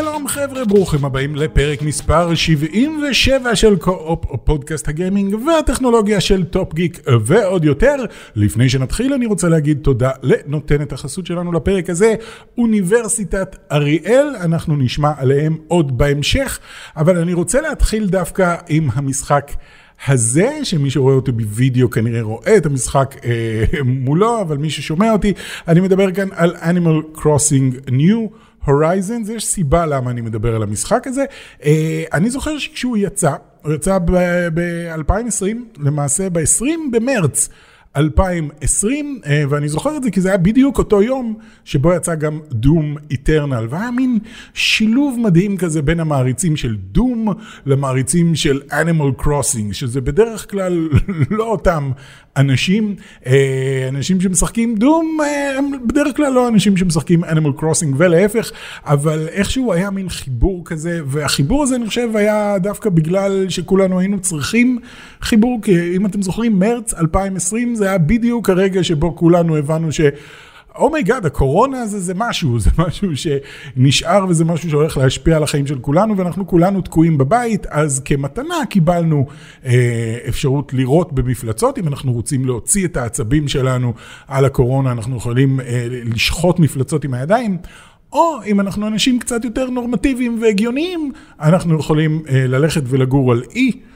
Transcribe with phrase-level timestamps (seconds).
[0.00, 7.00] שלום חבר'ה, ברוכים הבאים לפרק מספר 77 של Co-Op, פודקאסט הגיימינג והטכנולוגיה של Top Geek
[7.26, 7.96] ועוד יותר.
[8.36, 12.14] לפני שנתחיל אני רוצה להגיד תודה לנותנת החסות שלנו לפרק הזה,
[12.58, 16.58] אוניברסיטת אריאל, אנחנו נשמע עליהם עוד בהמשך,
[16.96, 19.52] אבל אני רוצה להתחיל דווקא עם המשחק.
[20.06, 25.32] הזה, שמי שרואה אותי בווידאו כנראה רואה את המשחק אה, מולו, אבל מי ששומע אותי,
[25.68, 28.34] אני מדבר כאן על Animal Crossing New.
[28.64, 31.24] הורייזנס, יש סיבה למה אני מדבר על המשחק הזה.
[31.64, 37.48] אה, אני זוכר שכשהוא יצא, הוא יצא ב-2020, למעשה ב-20 במרץ.
[37.96, 42.40] 2020, אה, ואני זוכר את זה כי זה היה בדיוק אותו יום שבו יצא גם
[42.52, 44.18] Doom Eternal, והיה מין
[44.54, 47.28] שילוב מדהים כזה בין המעריצים של Doom
[47.66, 50.88] למעריצים של Animal Crossing, שזה בדרך כלל
[51.30, 51.90] לא אותם
[52.36, 52.94] אנשים,
[53.26, 58.50] אה, אנשים שמשחקים Doom אה, הם בדרך כלל לא אנשים שמשחקים Animal Crossing ולהפך,
[58.84, 64.20] אבל איכשהו היה מין חיבור כזה, והחיבור הזה אני חושב היה דווקא בגלל שכולנו היינו
[64.20, 64.78] צריכים
[65.22, 70.00] חיבור, כי אם אתם זוכרים, מרץ 2020 זה היה בדיוק הרגע שבו כולנו הבנו ש...
[70.76, 75.42] oh my god, הקורונה הזה זה משהו, זה משהו שנשאר וזה משהו שהולך להשפיע על
[75.42, 79.26] החיים של כולנו ואנחנו כולנו תקועים בבית, אז כמתנה קיבלנו
[79.64, 83.92] אה, אפשרות לירות במפלצות, אם אנחנו רוצים להוציא את העצבים שלנו
[84.28, 87.58] על הקורונה, אנחנו יכולים אה, לשחוט מפלצות עם הידיים.
[88.12, 93.70] או אם אנחנו אנשים קצת יותר נורמטיביים והגיוניים, אנחנו יכולים אה, ללכת ולגור על אי.
[93.74, 93.89] אה,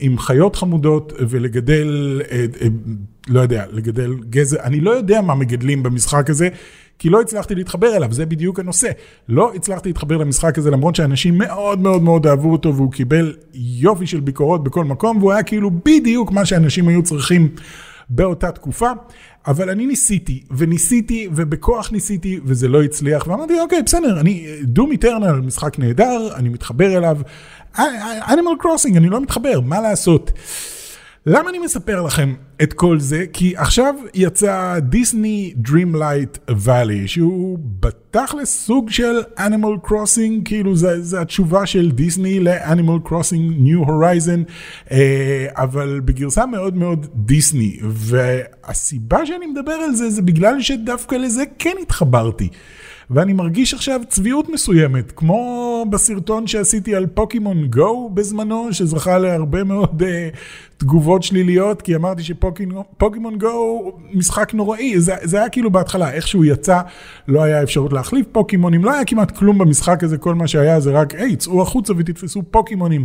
[0.00, 2.66] עם חיות חמודות ולגדל, אה, אה,
[3.28, 6.48] לא יודע, לגדל גזר, אני לא יודע מה מגדלים במשחק הזה,
[6.98, 8.90] כי לא הצלחתי להתחבר אליו, זה בדיוק הנושא.
[9.28, 14.06] לא הצלחתי להתחבר למשחק הזה, למרות שאנשים מאוד מאוד מאוד אהבו אותו, והוא קיבל יופי
[14.06, 17.48] של ביקורות בכל מקום, והוא היה כאילו בדיוק מה שאנשים היו צריכים
[18.08, 18.90] באותה תקופה.
[19.46, 25.32] אבל אני ניסיתי, וניסיתי, ובכוח ניסיתי, וזה לא הצליח, ואמרתי, אוקיי, בסדר, אני, דום איטרנל,
[25.32, 27.18] משחק נהדר, אני מתחבר אליו,
[28.28, 30.32] אנימל קרוסינג, אני לא מתחבר, מה לעשות?
[31.26, 33.24] למה אני מספר לכם את כל זה?
[33.32, 41.20] כי עכשיו יצא דיסני Dreamlight Valley, שהוא בתכלס סוג של Animal Crossing, כאילו זה, זה
[41.20, 44.50] התשובה של דיסני ל-Animal Crossing New Horizon,
[44.90, 51.42] אה, אבל בגרסה מאוד מאוד דיסני, והסיבה שאני מדבר על זה, זה בגלל שדווקא לזה
[51.58, 52.48] כן התחברתי.
[53.10, 60.02] ואני מרגיש עכשיו צביעות מסוימת, כמו בסרטון שעשיתי על פוקימון גו בזמנו, שזכה להרבה מאוד
[60.02, 60.06] uh,
[60.84, 66.44] תגובות שליליות, כי אמרתי שפוקימון גו משחק נוראי, זה, זה היה כאילו בהתחלה, איך שהוא
[66.44, 66.80] יצא,
[67.28, 70.90] לא היה אפשרות להחליף פוקימונים, לא היה כמעט כלום במשחק הזה, כל מה שהיה זה
[70.90, 73.04] רק, היי, צאו החוצה ותתפסו פוקימונים.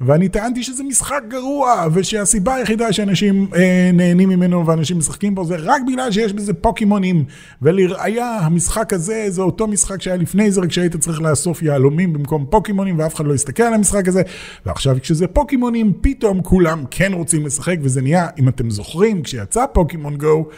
[0.00, 5.56] ואני טענתי שזה משחק גרוע, ושהסיבה היחידה שאנשים אה, נהנים ממנו ואנשים משחקים בו זה
[5.58, 7.24] רק בגלל שיש בזה פוקימונים.
[7.62, 12.46] ולראיה, המשחק הזה זה אותו משחק שהיה לפני זה, רק שהיית צריך לאסוף יהלומים במקום
[12.50, 14.22] פוקימונים, ואף אחד לא יסתכל על המשחק הזה.
[14.66, 20.16] ועכשיו כשזה פוקימונים, פתאום כולם כן רוצים לשחק, וזה נהיה, אם אתם זוכרים, כשיצא פוקימון
[20.16, 20.48] גו,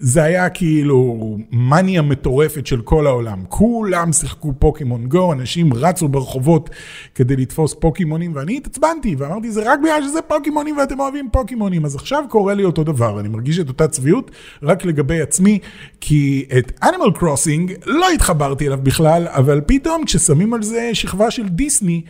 [0.00, 3.38] זה היה כאילו מניה מטורפת של כל העולם.
[3.48, 6.70] כולם שיחקו פוקימון גו, אנשים רצו ברחובות
[7.14, 11.84] כדי לתפוס פוקימונים, ואני התעצבנתי ואמרתי, זה רק בגלל שזה פוקימונים ואתם אוהבים פוקימונים.
[11.84, 14.30] אז עכשיו קורה לי אותו דבר, אני מרגיש את אותה צביעות
[14.62, 15.58] רק לגבי עצמי,
[16.00, 21.48] כי את Animal Crossing לא התחברתי אליו בכלל, אבל פתאום כששמים על זה שכבה של
[21.48, 22.02] דיסני,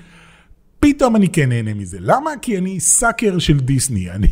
[0.80, 1.98] פתאום אני כן נהנה מזה.
[2.00, 2.30] למה?
[2.42, 4.10] כי אני sucker של דיסני.
[4.14, 4.28] אני,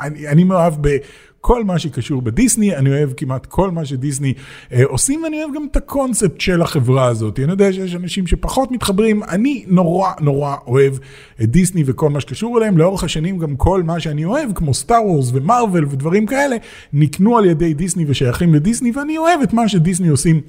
[0.00, 4.34] אני, אני מאוהב בכל מה שקשור בדיסני, אני אוהב כמעט כל מה שדיסני
[4.72, 7.38] אה, עושים, ואני אוהב גם את הקונספט של החברה הזאת.
[7.38, 10.94] אני יודע שיש אנשים שפחות מתחברים, אני נורא נורא אוהב
[11.42, 12.78] את דיסני וכל מה שקשור אליהם.
[12.78, 16.56] לאורך השנים גם כל מה שאני אוהב, כמו Star Wars ו Marvel ודברים כאלה,
[16.92, 20.40] נקנו על ידי דיסני ושייכים לדיסני, ואני אוהב את מה שדיסני עושים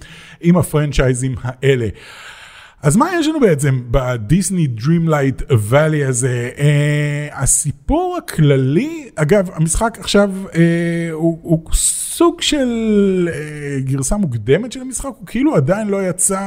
[0.42, 1.88] עם הפרנצ'ייזים האלה.
[2.82, 6.50] אז מה יש לנו בעצם בדיסני Dreamlight Valley הזה?
[6.56, 6.60] Uh,
[7.36, 10.56] הסיפור הכללי, אגב, המשחק עכשיו uh,
[11.12, 12.68] הוא, הוא סוג של
[13.32, 16.40] uh, גרסה מוקדמת של המשחק, הוא כאילו עדיין לא יצא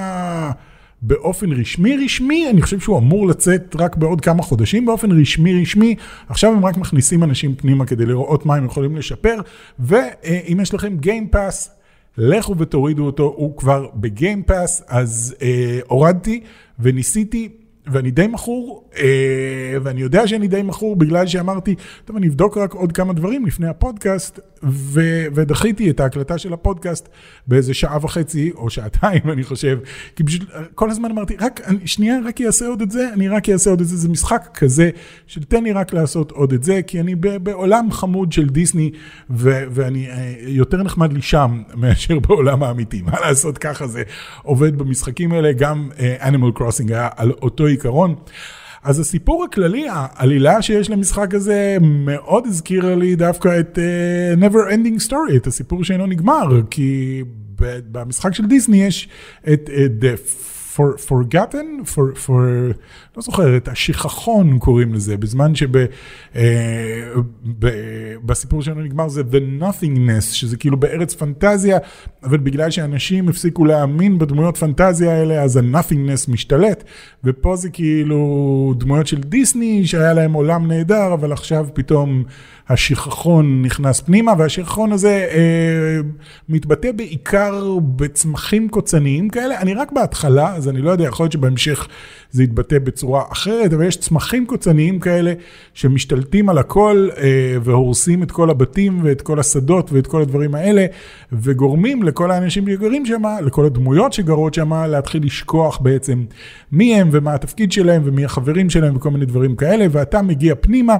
[1.02, 2.04] באופן רשמי.
[2.04, 5.94] רשמי, אני חושב שהוא אמור לצאת רק בעוד כמה חודשים באופן רשמי רשמי,
[6.28, 9.40] עכשיו הם רק מכניסים אנשים פנימה כדי לראות מה הם יכולים לשפר,
[9.78, 11.79] ואם יש לכם Game Pass,
[12.18, 16.40] לכו ותורידו אותו, הוא כבר בגיימפאס, אז אה, הורדתי
[16.78, 17.59] וניסיתי.
[17.86, 21.74] ואני די מכור, אה, ואני יודע שאני די מכור בגלל שאמרתי,
[22.04, 27.08] טוב, אני אבדוק רק עוד כמה דברים לפני הפודקאסט, ו- ודחיתי את ההקלטה של הפודקאסט
[27.46, 29.78] באיזה שעה וחצי, או שעתיים, אני חושב,
[30.16, 33.48] כי פשוט כל הזמן אמרתי, רק, אני, שנייה, רק אעשה עוד את זה, אני רק
[33.48, 34.90] אעשה עוד את זה, זה משחק כזה,
[35.26, 38.90] של תן לי רק לעשות עוד את זה, כי אני בעולם חמוד של דיסני,
[39.30, 43.02] ו- ואני אה, יותר נחמד לי שם מאשר בעולם האמיתי.
[43.02, 44.02] מה לעשות, ככה זה
[44.42, 48.14] עובד במשחקים האלה, גם אה, Animal Crossing היה על אותו עיקרון.
[48.82, 55.08] אז הסיפור הכללי, העלילה שיש למשחק הזה מאוד הזכירה לי דווקא את uh, Never Ending
[55.08, 57.22] Story, את הסיפור שאינו נגמר, כי
[57.92, 59.08] במשחק של דיסני יש
[59.52, 60.18] את uh, The
[60.76, 62.32] for, forgotten, for, for,
[63.16, 65.52] לא זוכר, את השכחון קוראים לזה, בזמן
[68.34, 71.78] שבסיפור אה, שלנו נגמר זה the nothingness, שזה כאילו בארץ פנטזיה,
[72.22, 76.84] אבל בגלל שאנשים הפסיקו להאמין בדמויות פנטזיה האלה, אז ה-nothingness משתלט,
[77.24, 82.24] ופה זה כאילו דמויות של דיסני, שהיה להם עולם נהדר, אבל עכשיו פתאום...
[82.70, 86.00] השכחון נכנס פנימה, והשכחון הזה אה,
[86.48, 89.60] מתבטא בעיקר בצמחים קוצניים כאלה.
[89.60, 91.88] אני רק בהתחלה, אז אני לא יודע, יכול להיות שבהמשך
[92.30, 95.32] זה יתבטא בצורה אחרת, אבל יש צמחים קוצניים כאלה
[95.74, 100.86] שמשתלטים על הכל אה, והורסים את כל הבתים ואת כל השדות ואת כל הדברים האלה,
[101.32, 106.24] וגורמים לכל האנשים שגרים שם, לכל הדמויות שגרות שם, להתחיל לשכוח בעצם
[106.72, 110.96] מי הם ומה התפקיד שלהם ומי החברים שלהם וכל מיני דברים כאלה, ואתה מגיע פנימה,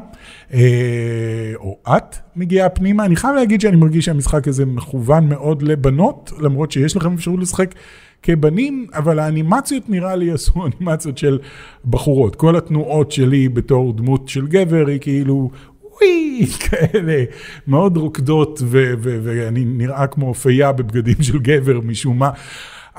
[0.54, 3.04] אה, או את מגיעה פנימה.
[3.04, 7.74] אני חייב להגיד שאני מרגיש שהמשחק הזה מכוון מאוד לבנות, למרות שיש לכם אפשרות לשחק.
[8.22, 11.38] כבנים, אבל האנימציות נראה לי עשו אנימציות של
[11.84, 12.36] בחורות.
[12.36, 15.50] כל התנועות שלי בתור דמות של גבר היא כאילו
[16.64, 17.24] כאלה,
[17.66, 18.62] מאוד רוקדות,
[19.00, 22.30] ואני נראה כמו פייה בבגדים של גבר משום מה.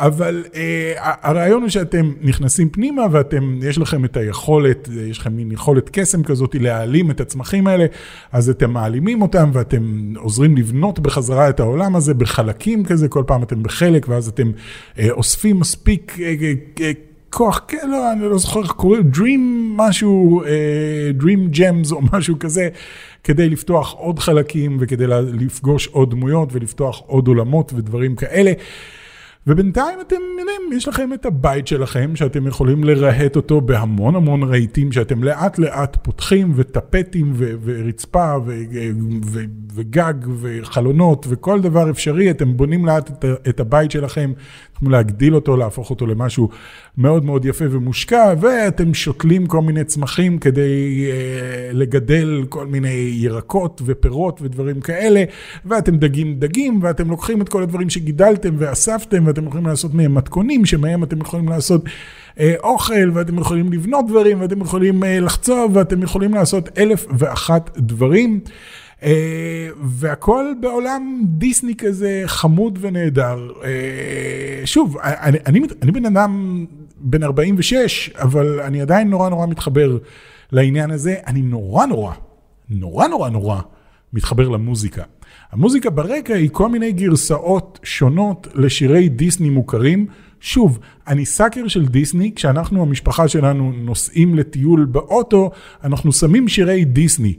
[0.01, 5.51] אבל אה, הרעיון הוא שאתם נכנסים פנימה ואתם, יש לכם את היכולת, יש לכם מין
[5.51, 7.85] יכולת קסם כזאת להעלים את הצמחים האלה,
[8.31, 13.43] אז אתם מעלימים אותם ואתם עוזרים לבנות בחזרה את העולם הזה בחלקים כזה, כל פעם
[13.43, 14.51] אתם בחלק ואז אתם
[14.99, 16.91] אה, אוספים מספיק אה, אה, אה,
[17.29, 19.41] כוח, כן, לא, אני לא זוכר איך קוראים, Dream
[19.75, 22.69] משהו, אה, Dream Gems או משהו כזה,
[23.23, 28.51] כדי לפתוח עוד חלקים וכדי לפגוש עוד דמויות ולפתוח עוד עולמות ודברים כאלה.
[29.47, 34.91] ובינתיים אתם יודעים, יש לכם את הבית שלכם, שאתם יכולים לרהט אותו בהמון המון רהיטים,
[34.91, 38.61] שאתם לאט לאט פותחים, וטפטים, ו- ורצפה, ו-
[39.25, 39.43] ו-
[39.73, 44.33] וגג, וחלונות, וכל דבר אפשרי, אתם בונים לאט את, את הבית שלכם,
[44.81, 46.49] יכולים להגדיל אותו, להפוך אותו למשהו
[46.97, 53.81] מאוד מאוד יפה ומושקע, ואתם שותלים כל מיני צמחים כדי uh, לגדל כל מיני ירקות
[53.85, 55.23] ופירות ודברים כאלה,
[55.65, 60.65] ואתם דגים דגים, ואתם לוקחים את כל הדברים שגידלתם ואספתם, ואתם יכולים לעשות מהם מתכונים,
[60.65, 61.83] שמהם אתם יכולים לעשות
[62.39, 67.77] אה, אוכל, ואתם יכולים לבנות דברים, ואתם יכולים אה, לחצוב, ואתם יכולים לעשות אלף ואחת
[67.77, 68.39] דברים.
[69.03, 73.49] אה, והכל בעולם דיסני כזה חמוד ונהדר.
[73.63, 76.65] אה, שוב, אני, אני, אני בן אדם
[76.97, 79.97] בן 46, אבל אני עדיין נורא נורא מתחבר
[80.51, 81.15] לעניין הזה.
[81.27, 82.13] אני נורא נורא,
[82.69, 83.61] נורא נורא נורא
[84.13, 85.03] מתחבר למוזיקה.
[85.51, 90.05] המוזיקה ברקע היא כל מיני גרסאות שונות לשירי דיסני מוכרים.
[90.39, 95.51] שוב, אני סאקר של דיסני, כשאנחנו, המשפחה שלנו, נוסעים לטיול באוטו,
[95.83, 97.33] אנחנו שמים שירי דיסני.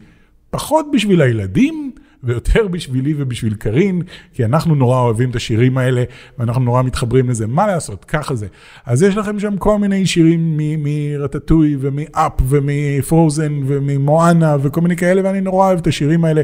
[0.51, 1.93] פחות בשביל הילדים,
[2.25, 4.03] ויותר בשבילי ובשביל קארין,
[4.33, 6.05] כי אנחנו נורא אוהבים את השירים האלה,
[6.39, 7.47] ואנחנו נורא מתחברים לזה.
[7.47, 8.47] מה לעשות, ככה זה.
[8.87, 15.41] אז יש לכם שם כל מיני שירים מרטטוי ומאפ ומפרוזן וממואנה וכל מיני כאלה, ואני
[15.41, 16.43] נורא אוהב את השירים האלה,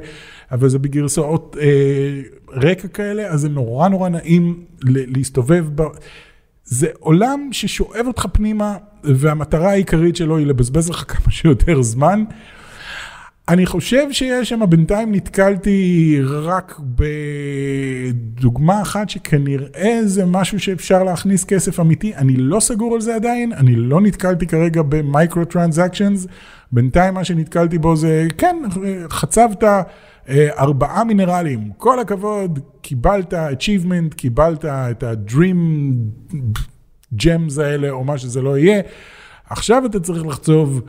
[0.52, 2.21] אבל זה בגרסאות אה,
[2.52, 5.83] רקע כאלה, אז זה נורא נורא נעים להסתובב ב...
[6.64, 12.25] זה עולם ששואב אותך פנימה, והמטרה העיקרית שלו היא לבזבז לך כמה שיותר זמן.
[13.49, 16.81] אני חושב שיש שם, בינתיים נתקלתי רק
[18.38, 23.52] בדוגמה אחת שכנראה זה משהו שאפשר להכניס כסף אמיתי, אני לא סגור על זה עדיין,
[23.52, 26.26] אני לא נתקלתי כרגע במייקרו טרנזקשנס,
[26.73, 28.57] בינתיים מה שנתקלתי בו זה, כן,
[29.11, 35.57] חצבת אה, ארבעה מינרלים, כל הכבוד, קיבלת achievement, קיבלת את ה-dream
[37.14, 38.81] gems האלה או מה שזה לא יהיה,
[39.50, 40.83] עכשיו אתה צריך לחצוב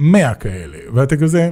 [0.00, 1.50] 100 כאלה, ואתה כזה,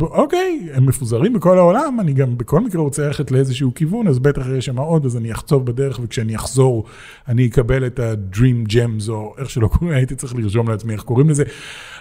[0.00, 4.46] אוקיי, הם מפוזרים בכל העולם, אני גם בכל מקרה רוצה ללכת לאיזשהו כיוון, אז בטח
[4.58, 6.84] יש שם עוד, אז אני אחצוב בדרך, וכשאני אחזור,
[7.28, 11.30] אני אקבל את ה-Dream Gems, או איך שלא קוראים, הייתי צריך לרשום לעצמי איך קוראים
[11.30, 11.44] לזה.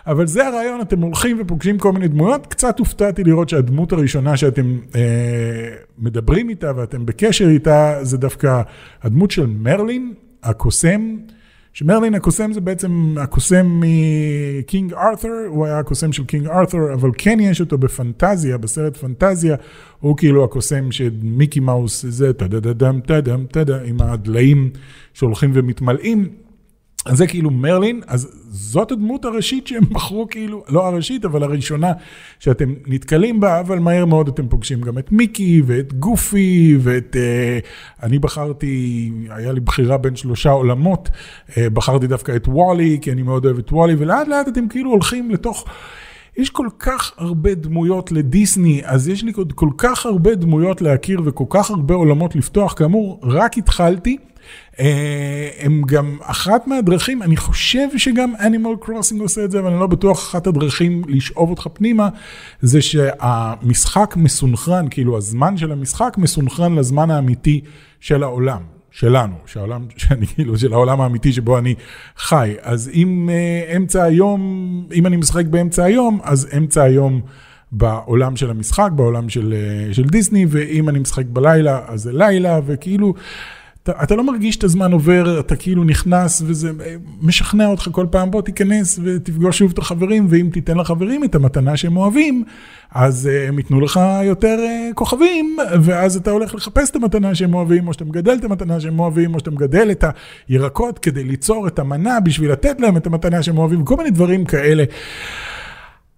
[0.07, 4.77] אבל זה הרעיון, אתם הולכים ופוגשים כל מיני דמויות, קצת הופתעתי לראות שהדמות הראשונה שאתם
[4.95, 5.01] אה,
[5.97, 8.61] מדברים איתה ואתם בקשר איתה, זה דווקא
[9.03, 10.13] הדמות של מרלין,
[10.43, 11.17] הקוסם.
[11.75, 17.09] שמרלין הקוסם זה בעצם הקוסם מ King Arthur, הוא היה הקוסם של King Arthur, אבל
[17.17, 19.55] כן יש אותו בפנטזיה, בסרט פנטזיה,
[19.99, 24.69] הוא כאילו הקוסם של מיקי מאוס, זה טה-דה-דה-דם, טה-דם, טה-דה, עם הדליים
[25.13, 26.44] שהולכים ומתמלאים.
[27.05, 31.91] אז זה כאילו מרלין, אז זאת הדמות הראשית שהם בחרו כאילו, לא הראשית, אבל הראשונה
[32.39, 37.15] שאתם נתקלים בה, אבל מהר מאוד אתם פוגשים גם את מיקי ואת גופי ואת...
[37.15, 37.65] Uh,
[38.03, 41.09] אני בחרתי, היה לי בחירה בין שלושה עולמות,
[41.49, 44.91] uh, בחרתי דווקא את וואלי, כי אני מאוד אוהב את וואלי, ולאט לאט אתם כאילו
[44.91, 45.65] הולכים לתוך...
[46.37, 51.21] יש כל כך הרבה דמויות לדיסני, אז יש לי עוד כל כך הרבה דמויות להכיר
[51.25, 52.73] וכל כך הרבה עולמות לפתוח.
[52.73, 54.17] כאמור, רק התחלתי.
[54.79, 59.79] אה, הם גם אחת מהדרכים, אני חושב שגם Animal Crossing עושה את זה, אבל אני
[59.79, 62.09] לא בטוח, אחת הדרכים לשאוב אותך פנימה,
[62.61, 67.61] זה שהמשחק מסונכרן, כאילו הזמן של המשחק מסונכרן לזמן האמיתי
[67.99, 68.74] של העולם.
[68.95, 71.75] שלנו, שהעולם, שאני כאילו, של העולם האמיתי שבו אני
[72.17, 72.55] חי.
[72.61, 74.41] אז אם uh, אמצע היום,
[74.93, 77.21] אם אני משחק באמצע היום, אז אמצע היום
[77.71, 79.53] בעולם של המשחק, בעולם של,
[79.89, 83.13] uh, של דיסני, ואם אני משחק בלילה, אז זה לילה, וכאילו,
[83.85, 86.71] אתה, אתה לא מרגיש את הזמן עובר, אתה כאילו נכנס וזה
[87.21, 91.77] משכנע אותך כל פעם, בוא תיכנס ותפגוש שוב את החברים, ואם תיתן לחברים את המתנה
[91.77, 92.43] שהם אוהבים,
[92.91, 97.53] אז uh, הם ייתנו לך יותר uh, כוכבים, ואז אתה הולך לחפש את המתנה שהם
[97.53, 100.03] אוהבים, או שאתה מגדל את המתנה שהם אוהבים, או שאתה מגדל את
[100.47, 104.45] הירקות כדי ליצור את המנה בשביל לתת להם את המתנה שהם אוהבים, כל מיני דברים
[104.45, 104.83] כאלה.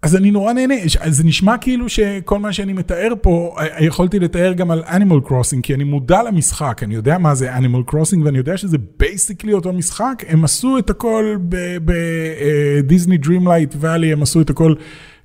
[0.01, 0.73] אז אני נורא נהנה,
[1.07, 5.61] זה נשמע כאילו שכל מה שאני מתאר פה, אה, יכולתי לתאר גם על Animal Crossing,
[5.63, 9.73] כי אני מודע למשחק, אני יודע מה זה Animal Crossing, ואני יודע שזה basically אותו
[9.73, 11.37] משחק, הם עשו את הכל
[11.85, 14.73] בדיסני Dreamlight Valley, הם עשו את הכל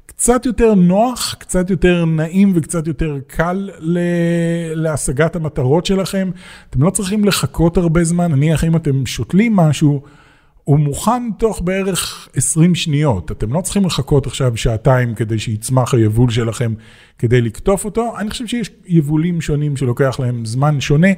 [0.06, 3.70] קצת יותר נוח, קצת יותר נעים וקצת יותר קל
[4.74, 6.30] להשגת המטרות שלכם.
[6.70, 10.02] אתם לא צריכים לחכות הרבה זמן, נניח אם אתם שותלים משהו,
[10.64, 13.30] הוא מוכן תוך בערך 20 שניות.
[13.30, 16.74] אתם לא צריכים לחכות עכשיו שעתיים כדי שיצמח היבול שלכם
[17.18, 18.18] כדי לקטוף אותו.
[18.18, 21.08] אני חושב שיש יבולים שונים שלוקח להם זמן שונה.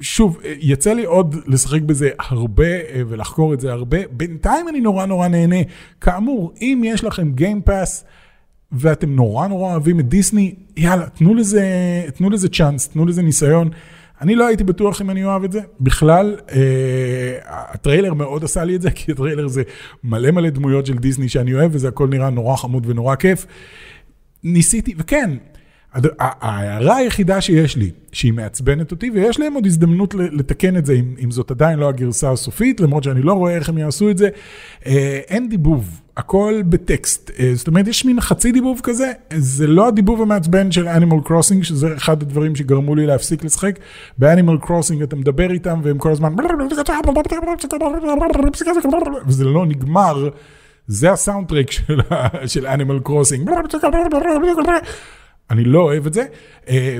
[0.00, 2.72] שוב, יצא לי עוד לשחק בזה הרבה
[3.08, 3.98] ולחקור את זה הרבה.
[4.10, 5.56] בינתיים אני נורא נורא נהנה.
[6.00, 8.04] כאמור, אם יש לכם גיימפאס
[8.72, 11.64] ואתם נורא נורא אוהבים את דיסני, יאללה, תנו לזה,
[12.14, 13.70] תנו לזה צ'אנס, תנו לזה ניסיון.
[14.20, 15.60] אני לא הייתי בטוח אם אני אוהב את זה.
[15.80, 19.62] בכלל, אה, הטריילר מאוד עשה לי את זה, כי הטריילר זה
[20.04, 23.46] מלא מלא דמויות של דיסני שאני אוהב, וזה הכל נראה נורא חמוד ונורא כיף.
[24.44, 25.30] ניסיתי, וכן,
[26.18, 31.14] ההערה היחידה שיש לי, שהיא מעצבנת אותי, ויש להם עוד הזדמנות לתקן את זה, אם,
[31.24, 34.28] אם זאת עדיין לא הגרסה הסופית, למרות שאני לא רואה איך הם יעשו את זה,
[34.86, 37.30] אה, אין דיבוב, הכל בטקסט.
[37.38, 41.62] אה, זאת אומרת, יש מין חצי דיבוב כזה, זה לא הדיבוב המעצבן של Animal Crossing,
[41.62, 43.78] שזה אחד הדברים שגרמו לי להפסיק לשחק.
[44.18, 46.34] ב-Animal Crossing אתה מדבר איתם, והם כל הזמן...
[49.26, 50.28] וזה לא נגמר,
[50.86, 52.00] זה הסאונד טרק של,
[52.46, 53.44] של Animal Crossing.
[55.50, 56.24] אני לא אוהב את זה.
[56.68, 56.98] אה,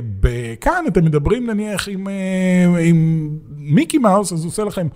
[0.61, 4.87] כאן אתם מדברים נניח עם, אה, עם מיקי מאוס, אז הוא עושה לכם,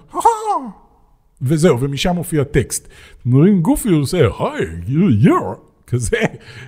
[1.42, 2.88] וזהו, ומשם מופיע טקסט.
[3.22, 4.66] אתם מדברים גופי, הוא עושה, היי,
[5.24, 6.18] you're, כזה,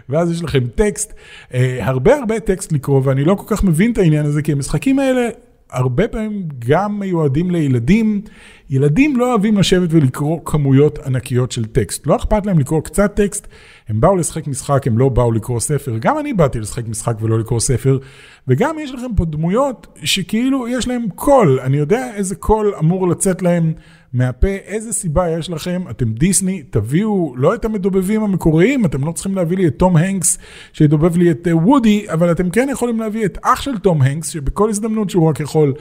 [0.09, 1.13] ואז יש לכם טקסט,
[1.53, 4.99] אה, הרבה הרבה טקסט לקרוא, ואני לא כל כך מבין את העניין הזה, כי המשחקים
[4.99, 5.29] האלה
[5.71, 8.21] הרבה פעמים גם מיועדים לילדים.
[8.69, 12.07] ילדים לא אוהבים לשבת ולקרוא כמויות ענקיות של טקסט.
[12.07, 13.47] לא אכפת להם לקרוא קצת טקסט,
[13.89, 15.97] הם באו לשחק משחק, הם לא באו לקרוא ספר.
[15.99, 17.99] גם אני באתי לשחק משחק ולא לקרוא ספר.
[18.47, 21.59] וגם יש לכם פה דמויות שכאילו יש להם קול.
[21.59, 23.73] אני יודע איזה קול אמור לצאת להם
[24.13, 29.35] מהפה, איזה סיבה יש לכם, אתם דיסני, תביאו לא את המדובבים המקוריים, אתם לא צריכים
[29.35, 30.37] להביא לי את טום הנקס
[30.73, 34.29] שידובב לי את וודי, אה, אבל אתם כן יכולים להביא את אח של טום הנקס,
[34.29, 35.73] שבכל הזדמנות שהוא רק יכול,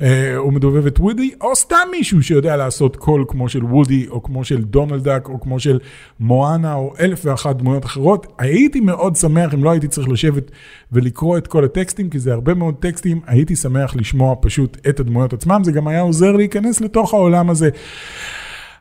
[0.00, 4.22] אה, הוא מדובב את וודי, או סתם מישהו שיודע לעשות קול כמו של וודי, או
[4.22, 5.78] כמו של דונלד דאק, או כמו של
[6.20, 8.26] מואנה, או אלף ואחת דמויות אחרות.
[8.38, 10.50] הייתי מאוד שמח אם לא הייתי צריך לשבת
[10.92, 15.32] ולקרוא את כל הטקסטים, כי זה הרבה מאוד טקסטים, הייתי שמח לשמוע פשוט את הדמויות
[15.32, 17.70] עצמם, זה גם היה עוזר להיכנס לתוך העולם הזה.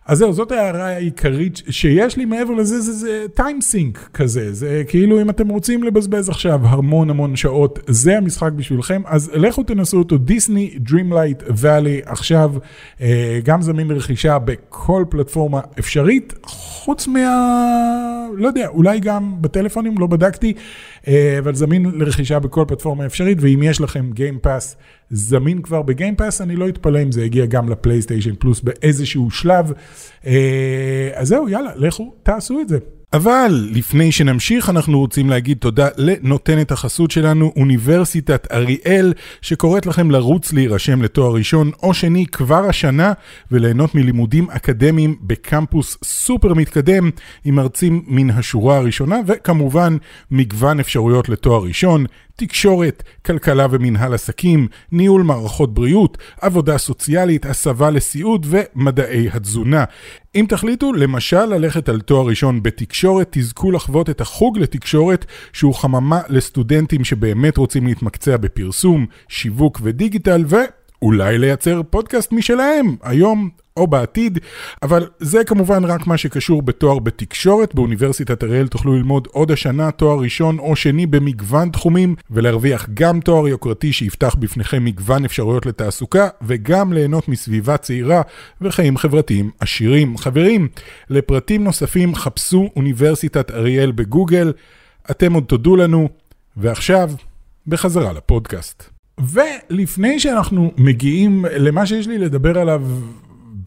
[0.08, 4.84] אז זהו, זאת ההערה העיקרית שיש לי מעבר לזה, זה, זה time sync כזה, זה
[4.88, 9.98] כאילו אם אתם רוצים לבזבז עכשיו המון המון שעות, זה המשחק בשבילכם, אז לכו תנסו
[9.98, 12.12] אותו, דיסני Dreamlight Valley.
[12.12, 12.54] עכשיו,
[13.01, 17.27] אה, גם זמין לרכישה בכל פלטפורמה אפשרית, חוץ מה...
[18.34, 20.54] לא יודע, אולי גם בטלפונים, לא בדקתי,
[21.40, 24.76] אבל זמין לרכישה בכל פלטפורמה אפשרית, ואם יש לכם Game Pass
[25.10, 29.72] זמין כבר בגיים פאס, אני לא אתפלא אם זה יגיע גם לפלייסטיישן פלוס באיזשהו שלב.
[30.26, 32.78] אה, אז זהו, יאללה, לכו, תעשו את זה.
[33.14, 40.54] אבל לפני שנמשיך, אנחנו רוצים להגיד תודה לנותנת החסות שלנו, אוניברסיטת אריאל, שקוראת לכם לרוץ
[40.54, 43.14] להירשם לתואר ראשון או שני כבר השנה,
[43.52, 47.10] וליהנות מלימודים אקדמיים בקמפוס סופר מתקדם,
[47.46, 49.98] עם מרצים מן השורה הראשונה, וכמובן
[50.32, 52.06] מגוון אפשרויות לתואר ראשון.
[52.39, 59.84] תקשורת, כלכלה ומנהל עסקים, ניהול מערכות בריאות, עבודה סוציאלית, הסבה לסיעוד ומדעי התזונה.
[60.36, 66.22] אם תחליטו למשל ללכת על תואר ראשון בתקשורת, תזכו לחוות את החוג לתקשורת, שהוא חממה
[66.29, 70.44] לסטודנטים שבאמת רוצים להתמקצע בפרסום, שיווק ודיגיטל,
[71.01, 72.96] ואולי לייצר פודקאסט משלהם.
[73.04, 74.39] היום או בעתיד,
[74.84, 77.75] אבל זה כמובן רק מה שקשור בתואר בתקשורת.
[77.75, 83.48] באוניברסיטת אריאל תוכלו ללמוד עוד השנה תואר ראשון או שני במגוון תחומים, ולהרוויח גם תואר
[83.48, 88.22] יוקרתי שיפתח בפניכם מגוון אפשרויות לתעסוקה, וגם ליהנות מסביבה צעירה
[88.62, 90.18] וחיים חברתיים עשירים.
[90.18, 90.68] חברים,
[91.10, 94.54] לפרטים נוספים חפשו אוניברסיטת אריאל בגוגל,
[95.12, 96.10] אתם עוד תודו לנו,
[96.58, 97.12] ועכשיו,
[97.68, 98.97] בחזרה לפודקאסט.
[99.20, 102.82] ולפני שאנחנו מגיעים למה שיש לי לדבר עליו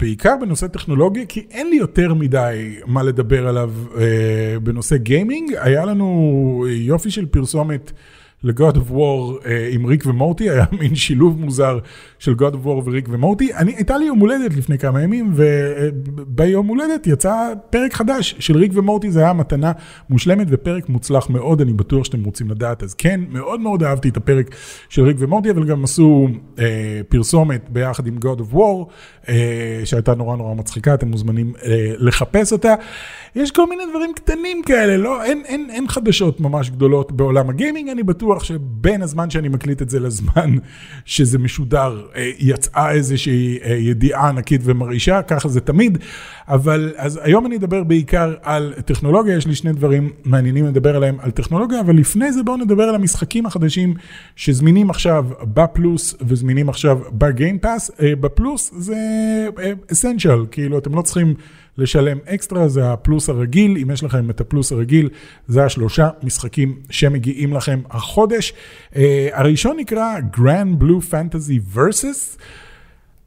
[0.00, 5.54] בעיקר בנושא טכנולוגיה, כי אין לי יותר מדי מה לדבר עליו אה, בנושא גיימינג.
[5.61, 7.92] היה לנו יופי של פרסומת.
[8.47, 11.78] Of War אה, עם ריק ומורטי, היה מין שילוב מוזר
[12.18, 13.54] של God of War וריק ומורטי.
[13.54, 18.73] אני, הייתה לי יום הולדת לפני כמה ימים, וביום הולדת יצא פרק חדש של ריק
[18.75, 19.73] ומורטי, זה היה מתנה
[20.11, 22.82] מושלמת ופרק מוצלח מאוד, אני בטוח שאתם רוצים לדעת.
[22.82, 24.54] אז כן, מאוד מאוד אהבתי את הפרק
[24.88, 26.28] של ריק ומורטי, אבל גם עשו
[26.59, 28.85] אה, פרסומת ביחד עם of War,
[29.28, 32.75] אה, שהייתה נורא נורא מצחיקה, אתם מוזמנים אה, לחפש אותה.
[33.35, 37.88] יש כל מיני דברים קטנים כאלה, לא, אין, אין, אין חדשות ממש גדולות בעולם הגיימינג,
[37.88, 40.54] אני בטוח שבין הזמן שאני מקליט את זה לזמן
[41.04, 45.99] שזה משודר, אה, יצאה איזושהי אה, ידיעה ענקית ומרעישה, ככה זה תמיד,
[46.49, 51.16] אבל אז היום אני אדבר בעיקר על טכנולוגיה, יש לי שני דברים מעניינים לדבר עליהם
[51.20, 53.94] על טכנולוגיה, אבל לפני זה בואו נדבר על המשחקים החדשים
[54.37, 57.90] שזמינים עכשיו בפלוס וזמינים עכשיו בגיימפאס.
[58.02, 58.96] אה, בפלוס זה
[59.92, 61.34] אסנצ'ל, כאילו אתם לא צריכים...
[61.80, 65.08] לשלם אקסטרה, זה הפלוס הרגיל, אם יש לכם את הפלוס הרגיל,
[65.49, 68.52] זה השלושה משחקים שמגיעים לכם החודש.
[68.92, 68.96] Uh,
[69.32, 72.38] הראשון נקרא Grand Blue Fantasy Versus.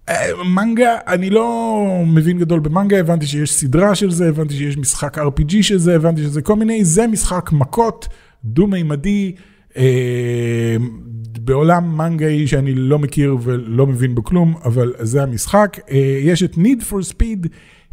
[0.10, 0.14] Uh,
[0.46, 5.54] מנגה, אני לא מבין גדול במנגה, הבנתי שיש סדרה של זה, הבנתי שיש משחק RPG
[5.62, 8.08] של זה, הבנתי שזה כל מיני, זה משחק מכות,
[8.46, 9.36] דו-מימדי,
[9.72, 9.76] uh,
[11.40, 15.78] בעולם מנגאי שאני לא מכיר ולא מבין בכלום, אבל זה המשחק.
[15.88, 15.92] Uh,
[16.24, 17.48] יש את Need for Speed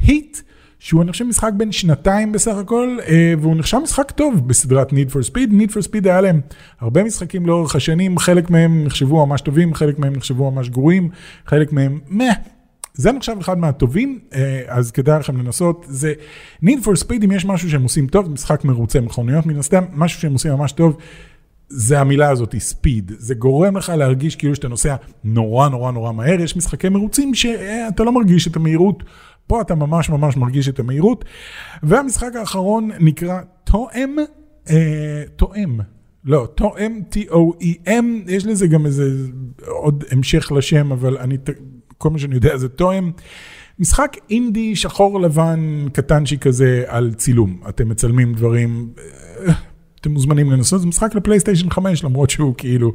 [0.07, 0.50] Heat.
[0.81, 5.13] שהוא אני חושב משחק בין שנתיים בסך הכל, אה, והוא נחשב משחק טוב בסדרת Need
[5.13, 5.51] for Speed.
[5.51, 6.41] Need for Speed היה להם
[6.81, 11.09] הרבה משחקים לאורך השנים, חלק מהם נחשבו ממש טובים, חלק מהם נחשבו ממש גרועים,
[11.47, 12.25] חלק מהם מה.
[12.95, 15.87] זה נחשב אחד מהטובים, אה, אז כדאי לכם לנסות.
[15.89, 16.13] זה
[16.65, 20.21] Need for Speed, אם יש משהו שהם עושים טוב, משחק מרוצה מכוניות מן הסתם, משהו
[20.21, 20.97] שהם עושים ממש טוב.
[21.73, 23.13] זה המילה הזאת, ספיד.
[23.19, 26.41] זה גורם לך להרגיש כאילו שאתה נוסע נורא נורא נורא מהר.
[26.41, 29.03] יש משחקי מרוצים שאתה לא מרגיש את המהירות
[29.51, 31.25] פה אתה ממש ממש מרגיש את המהירות.
[31.83, 34.17] והמשחק האחרון נקרא תואם,
[34.71, 35.79] אה, תואם.
[36.25, 39.05] לא, תואם, T-O-E-M, יש לזה גם איזה
[39.67, 41.37] עוד המשך לשם, אבל אני,
[41.99, 43.11] כל מה שאני יודע זה תואם.
[43.79, 47.61] משחק אינדי שחור לבן קטנצ'י כזה על צילום.
[47.69, 49.53] אתם מצלמים דברים, אה,
[50.01, 52.93] אתם מוזמנים לנסות, זה משחק לפלייסטיישן 5, למרות שהוא כאילו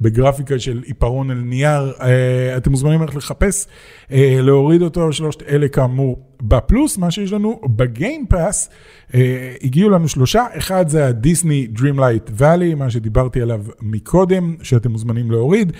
[0.00, 3.66] בגרפיקה של עיפרון על נייר, אה, אתם מוזמנים ללכת לחפש,
[4.12, 8.68] אה, להוריד אותו, שלושת אלה כאמור בפלוס, מה שיש לנו בגיימפאס,
[9.14, 15.30] אה, הגיעו לנו שלושה, אחד זה הדיסני Dreamlight Valley, מה שדיברתי עליו מקודם, שאתם מוזמנים
[15.30, 15.72] להוריד.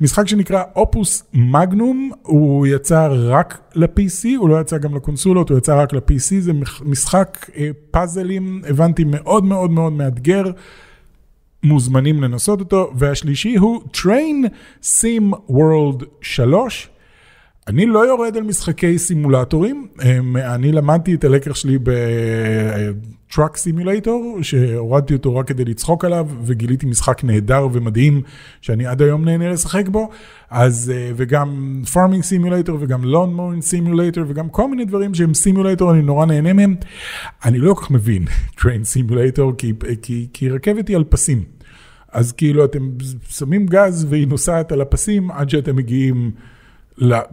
[0.00, 5.82] משחק שנקרא אופוס מגנום, הוא יצא רק ל-PC, הוא לא יצא גם לקונסולות, הוא יצא
[5.82, 6.52] רק ל-PC, זה
[6.84, 7.50] משחק
[7.90, 10.44] פאזלים, הבנתי, מאוד מאוד מאוד מאתגר.
[11.62, 14.48] מוזמנים לנסות אותו, והשלישי הוא Train
[14.82, 16.88] Sim World 3.
[17.68, 19.86] אני לא יורד על משחקי סימולטורים,
[20.36, 27.24] אני למדתי את הלקח שלי בטראק סימולטור, שהורדתי אותו רק כדי לצחוק עליו, וגיליתי משחק
[27.24, 28.22] נהדר ומדהים,
[28.60, 30.08] שאני עד היום נהנה לשחק בו,
[30.50, 36.02] אז, וגם Farming Simulator, וגם Lawn Mowing Simulator, וגם כל מיני דברים שהם סימולטור, אני
[36.02, 36.74] נורא נהנה מהם.
[37.44, 38.24] אני לא כל כך מבין
[38.58, 41.44] Train Simulator, כי, כי, כי רכבת היא על פסים.
[42.12, 42.88] אז כאילו אתם
[43.28, 46.30] שמים גז והיא נוסעת על הפסים עד שאתם מגיעים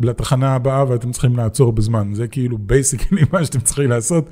[0.01, 2.13] לתחנה הבאה ואתם צריכים לעצור בזמן.
[2.13, 4.29] זה כאילו basically מה שאתם צריכים לעשות.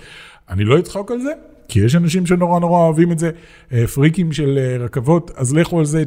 [0.50, 1.32] אני לא אצחוק על זה,
[1.68, 3.32] כי יש אנשים שנורא נורא אוהבים את זה,
[3.74, 6.04] אה, פריקים של אה, רכבות, אז לכו על זה,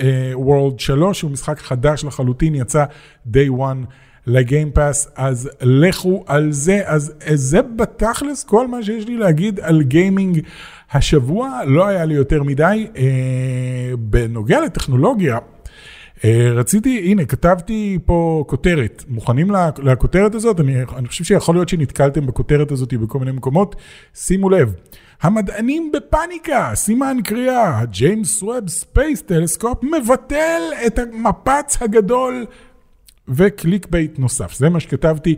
[0.00, 2.84] אה, World 3, שהוא משחק חדש לחלוטין, יצא
[3.32, 3.86] day one
[4.26, 6.80] לגיימפאס, אז לכו על זה.
[6.84, 10.40] אז זה בתכלס כל מה שיש לי להגיד על גיימינג
[10.92, 12.86] השבוע, לא היה לי יותר מדי.
[12.96, 15.40] אה, בנוגע לטכנולוגיה, אה,
[16.54, 19.04] רציתי, הנה, כתבתי פה כותרת.
[19.08, 19.50] מוכנים
[19.82, 20.60] לכותרת הזאת?
[20.60, 23.76] אני, אני חושב שיכול להיות שנתקלתם בכותרת הזאת בכל מיני מקומות.
[24.14, 24.74] שימו לב,
[25.22, 32.46] המדענים בפאניקה, סימן קריאה, ה James Webb Space Telescope מבטל את המפץ הגדול
[33.28, 34.54] ו clickbait נוסף.
[34.54, 35.36] זה מה שכתבתי.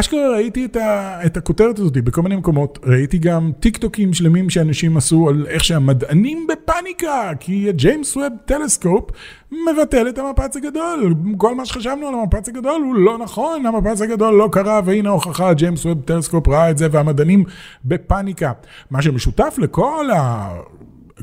[0.00, 4.50] אשכרה ראיתי את, ה, את הכותרת הזאת בכל מיני מקומות, ראיתי גם טיק טוקים שלמים
[4.50, 9.10] שאנשים עשו על איך שהמדענים בפאניקה, כי הג'יימס ווב טלסקופ
[9.52, 11.14] מבטל את המפץ הגדול.
[11.36, 15.54] כל מה שחשבנו על המפץ הגדול הוא לא נכון, המפץ הגדול לא קרה, והנה ההוכחה,
[15.54, 17.44] ג'יימס ווב טלסקופ ראה את זה, והמדענים
[17.84, 18.52] בפאניקה.
[18.90, 20.48] מה שמשותף לכל ה...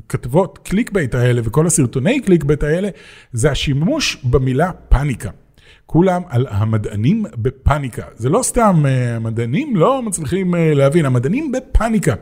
[0.10, 2.90] כתבות clickbait האלה וכל הסרטוני clickbait האלה,
[3.34, 5.30] זה השימוש במילה פאניקה.
[5.86, 8.04] כולם על המדענים בפאניקה.
[8.16, 12.14] זה לא סתם, אה, המדענים לא מצליחים אה, להבין, המדענים בפאניקה.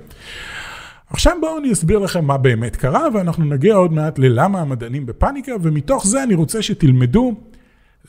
[1.09, 5.51] עכשיו בואו אני אסביר לכם מה באמת קרה, ואנחנו נגיע עוד מעט ללמה המדענים בפאניקה,
[5.61, 7.33] ומתוך זה אני רוצה שתלמדו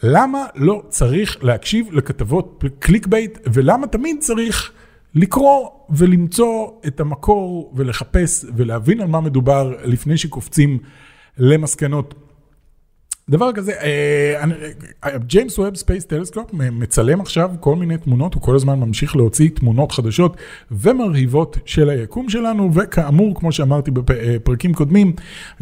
[0.02, 4.72] למה לא צריך להקשיב לכתבות clickbait, ולמה תמיד צריך
[5.14, 10.78] לקרוא ולמצוא את המקור ולחפש ולהבין על מה מדובר לפני שקופצים
[11.38, 12.14] למסקנות.
[13.30, 13.72] דבר כזה,
[15.26, 19.92] James Webb Space Telescope מצלם עכשיו כל מיני תמונות, הוא כל הזמן ממשיך להוציא תמונות
[19.92, 20.36] חדשות
[20.70, 25.12] ומרהיבות של היקום שלנו, וכאמור, כמו שאמרתי בפרקים קודמים,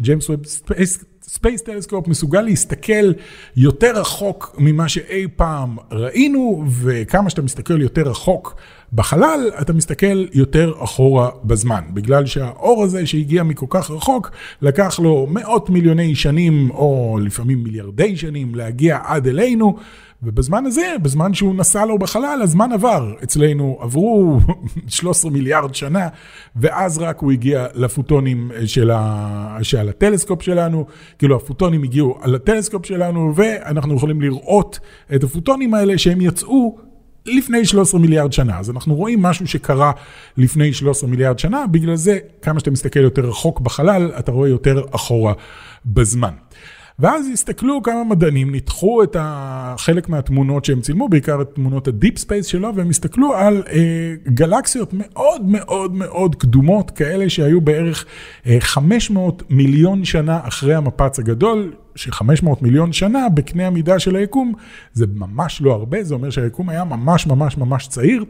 [0.01, 3.13] James Webb Space Space Telescope מסוגל להסתכל
[3.55, 8.55] יותר רחוק ממה שאי פעם ראינו, וכמה שאתה מסתכל יותר רחוק
[8.93, 11.81] בחלל, אתה מסתכל יותר אחורה בזמן.
[11.93, 14.31] בגלל שהאור הזה שהגיע מכל כך רחוק,
[14.61, 19.77] לקח לו מאות מיליוני שנים, או לפעמים מיליארדי שנים, להגיע עד אלינו.
[20.23, 23.13] ובזמן הזה, בזמן שהוא נסע לו בחלל, הזמן עבר.
[23.23, 24.39] אצלנו עברו
[24.87, 26.07] 13 מיליארד שנה,
[26.55, 29.57] ואז רק הוא הגיע לפוטונים של, ה...
[29.61, 30.85] של הטלסקופ שלנו.
[31.17, 34.79] כאילו הפוטונים הגיעו על הטלסקופ שלנו, ואנחנו יכולים לראות
[35.15, 36.77] את הפוטונים האלה שהם יצאו
[37.25, 38.59] לפני 13 מיליארד שנה.
[38.59, 39.91] אז אנחנו רואים משהו שקרה
[40.37, 44.83] לפני 13 מיליארד שנה, בגלל זה כמה שאתה מסתכל יותר רחוק בחלל, אתה רואה יותר
[44.91, 45.33] אחורה
[45.85, 46.33] בזמן.
[47.01, 49.15] ואז הסתכלו כמה מדענים, ניתחו את
[49.77, 54.13] חלק מהתמונות שהם צילמו, בעיקר את תמונות ה deep space שלו, והם הסתכלו על אה,
[54.27, 58.05] גלקסיות מאוד מאוד מאוד קדומות, כאלה שהיו בערך
[58.47, 64.53] אה, 500 מיליון שנה אחרי המפץ הגדול, ש-500 מיליון שנה בקנה המידה של היקום,
[64.93, 68.25] זה ממש לא הרבה, זה אומר שהיקום היה ממש ממש ממש צעיר,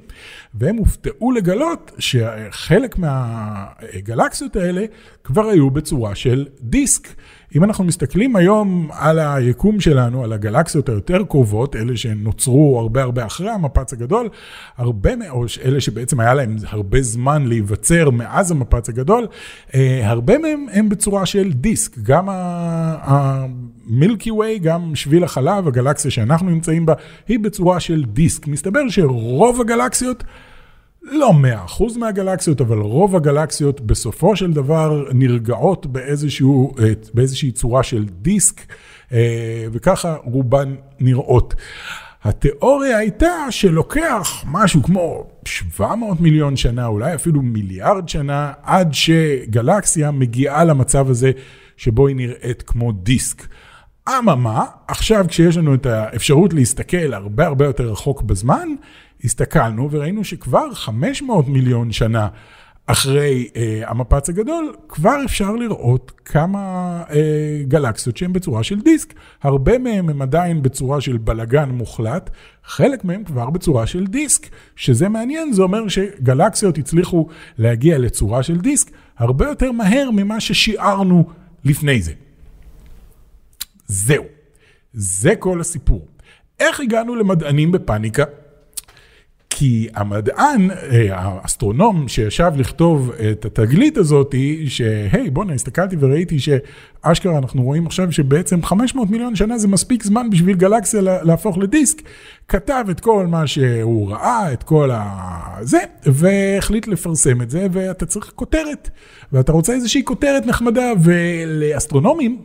[0.53, 4.85] והם הופתעו לגלות שחלק מהגלקסיות האלה
[5.23, 7.07] כבר היו בצורה של דיסק.
[7.55, 13.25] אם אנחנו מסתכלים היום על היקום שלנו, על הגלקסיות היותר קרובות, אלה שנוצרו הרבה הרבה
[13.25, 14.29] אחרי המפץ הגדול,
[14.77, 19.27] הרבה מאוד, אלה שבעצם היה להם הרבה זמן להיווצר מאז המפץ הגדול,
[19.75, 21.97] אה, הרבה מהם הם בצורה של דיסק.
[22.03, 22.29] גם
[23.87, 26.93] המילקי ווי, גם שביל החלב, הגלקסיה שאנחנו נמצאים בה,
[27.27, 28.47] היא בצורה של דיסק.
[28.47, 30.23] מסתבר שרוב הגלקסיות...
[31.03, 36.73] לא מאה אחוז מהגלקסיות, אבל רוב הגלקסיות בסופו של דבר נרגעות באיזשהו,
[37.13, 38.61] באיזושהי צורה של דיסק,
[39.11, 41.53] אה, וככה רובן נראות.
[42.23, 50.63] התיאוריה הייתה שלוקח משהו כמו 700 מיליון שנה, אולי אפילו מיליארד שנה, עד שגלקסיה מגיעה
[50.63, 51.31] למצב הזה
[51.81, 53.47] שבו היא נראית כמו דיסק.
[54.09, 58.67] אממה, עכשיו כשיש לנו את האפשרות להסתכל הרבה הרבה יותר רחוק בזמן,
[59.23, 62.27] הסתכלנו וראינו שכבר 500 מיליון שנה
[62.85, 66.59] אחרי אה, המפץ הגדול, כבר אפשר לראות כמה
[67.09, 69.13] אה, גלקסיות שהן בצורה של דיסק.
[69.43, 72.29] הרבה מהם הם עדיין בצורה של בלגן מוחלט,
[72.63, 74.47] חלק מהם כבר בצורה של דיסק.
[74.75, 81.40] שזה מעניין, זה אומר שגלקסיות הצליחו להגיע לצורה של דיסק הרבה יותר מהר ממה ששיערנו
[81.65, 82.13] לפני זה.
[83.87, 84.25] זהו,
[84.93, 86.07] זה כל הסיפור.
[86.59, 88.23] איך הגענו למדענים בפאניקה?
[89.61, 94.35] כי המדען, אה, האסטרונום שישב לכתוב את התגלית הזאת,
[94.67, 100.29] שהי, בואנה, הסתכלתי וראיתי שאשכרה אנחנו רואים עכשיו שבעצם 500 מיליון שנה זה מספיק זמן
[100.29, 102.01] בשביל גלקסיה להפוך לדיסק,
[102.47, 104.89] כתב את כל מה שהוא ראה, את כל
[105.61, 108.89] זה, והחליט לפרסם את זה, ואתה צריך כותרת,
[109.31, 112.41] ואתה רוצה איזושהי כותרת נחמדה, ולאסטרונומים,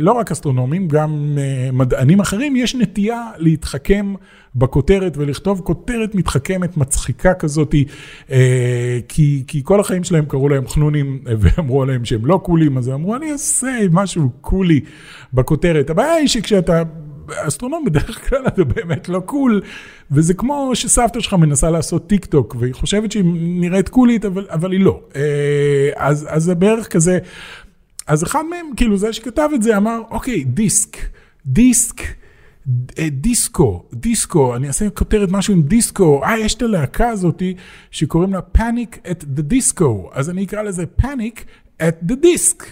[0.00, 4.14] לא רק אסטרונומים, גם אה, מדענים אחרים, יש נטייה להתחכם
[4.58, 7.74] בכותרת ולכתוב כותרת מתחכמת, מצחיקה כזאת,
[8.30, 12.88] אה, כי, כי כל החיים שלהם קראו להם חנונים ואמרו עליהם שהם לא קולים, אז
[12.88, 14.80] הם אמרו, אני אעשה משהו קולי
[15.34, 15.90] בכותרת.
[15.90, 16.82] הבעיה היא שכשאתה
[17.30, 19.62] אסטרונום בדרך כלל אתה באמת לא קול,
[20.10, 24.72] וזה כמו שסבתא שלך מנסה לעשות טיק טוק, והיא חושבת שהיא נראית קולית, אבל, אבל
[24.72, 25.00] היא לא.
[25.16, 27.18] אה, אז, אז זה בערך כזה,
[28.06, 30.96] אז אחד מהם, כאילו זה שכתב את זה, אמר, אוקיי, דיסק,
[31.46, 32.02] דיסק.
[32.98, 37.54] אה, דיסקו, דיסקו, אני אעשה כותרת משהו עם דיסקו, אה, יש את הלהקה הזאתי
[37.90, 41.40] שקוראים לה Panic at the Disco, אז אני אקרא לזה Panic
[41.82, 42.64] at the Disc,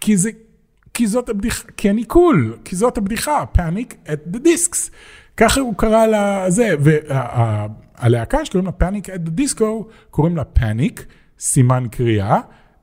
[0.00, 0.30] כי זה,
[0.94, 4.90] כי זאת הבדיחה, כי אני cool, כי זאת הבדיחה, Panic at the Discs.
[5.36, 9.64] ככה הוא קרא לזה, והלהקה שקוראים לה Panic at the Disco,
[10.10, 11.00] קוראים לה Panic,
[11.38, 12.40] סימן קריאה,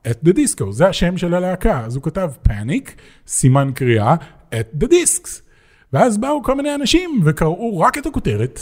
[0.08, 2.89] at the Disco, זה השם של הלהקה, אז הוא כתב Panic,
[3.27, 4.15] סימן קריאה,
[4.51, 5.47] at the Discs.
[5.93, 8.60] ואז באו כל מיני אנשים וקראו רק את הכותרת,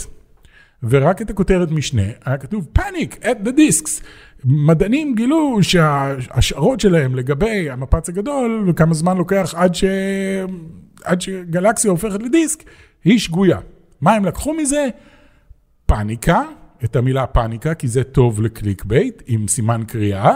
[0.82, 4.02] ורק את הכותרת משנה, היה כתוב Panic at the Discs.
[4.44, 9.84] מדענים גילו שההשערות שלהם לגבי המפץ הגדול, וכמה זמן לוקח עד, ש...
[11.04, 12.62] עד שגלקסיה הופכת לדיסק,
[13.04, 13.58] היא שגויה.
[14.00, 14.88] מה הם לקחו מזה?
[15.86, 16.42] פאניקה,
[16.84, 20.34] את המילה פאניקה, כי זה טוב ל clickbait, עם סימן קריאה.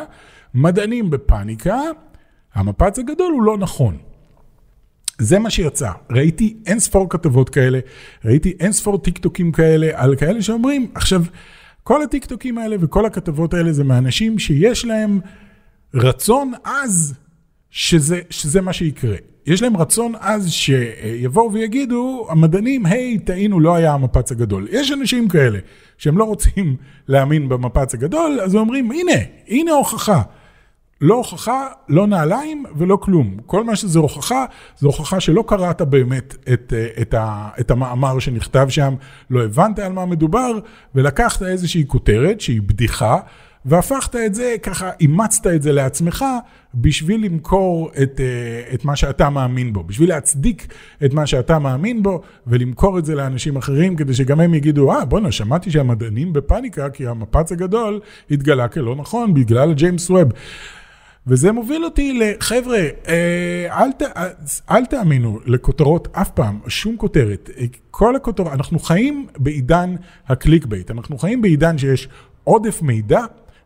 [0.55, 1.81] מדענים בפאניקה,
[2.55, 3.97] המפץ הגדול הוא לא נכון.
[5.21, 5.91] זה מה שיצא.
[6.11, 7.79] ראיתי אין ספור כתבות כאלה,
[8.25, 11.23] ראיתי אין ספור טיקטוקים כאלה, על כאלה שאומרים, עכשיו,
[11.83, 15.21] כל הטיקטוקים האלה וכל הכתבות האלה זה מאנשים שיש להם
[15.95, 17.15] רצון עז
[17.71, 19.17] שזה, שזה מה שיקרה.
[19.47, 24.69] יש להם רצון עז שיבואו ויגידו, המדענים, היי, טעינו, לא היה המפץ הגדול.
[24.71, 25.59] יש אנשים כאלה
[25.99, 26.77] שהם לא רוצים
[27.09, 29.13] להאמין במפץ הגדול, אז אומרים, הנה,
[29.49, 30.23] הנה הוכחה.
[31.01, 33.37] לא הוכחה, לא נעליים ולא כלום.
[33.47, 34.45] כל מה שזה הוכחה,
[34.79, 38.95] זה הוכחה שלא קראת באמת את, את, ה, את המאמר שנכתב שם,
[39.31, 40.59] לא הבנת על מה מדובר,
[40.95, 43.19] ולקחת איזושהי כותרת שהיא בדיחה,
[43.65, 46.25] והפכת את זה, ככה אימצת את זה לעצמך,
[46.75, 48.21] בשביל למכור את,
[48.75, 53.15] את מה שאתה מאמין בו, בשביל להצדיק את מה שאתה מאמין בו, ולמכור את זה
[53.15, 58.69] לאנשים אחרים, כדי שגם הם יגידו, אה, בואנה, שמעתי שהמדענים בפאניקה, כי המפץ הגדול התגלה
[58.69, 60.29] כלא נכון, בגלל ג'יימס ווב.
[61.27, 62.79] וזה מוביל אותי לחבר'ה,
[63.09, 64.03] אה, אל, ת,
[64.71, 67.51] אל תאמינו לכותרות אף פעם, שום כותרת.
[67.91, 69.95] כל הכותרות, אנחנו חיים בעידן
[70.29, 72.09] ה clickbait, אנחנו חיים בעידן שיש
[72.45, 73.21] עודף מידע,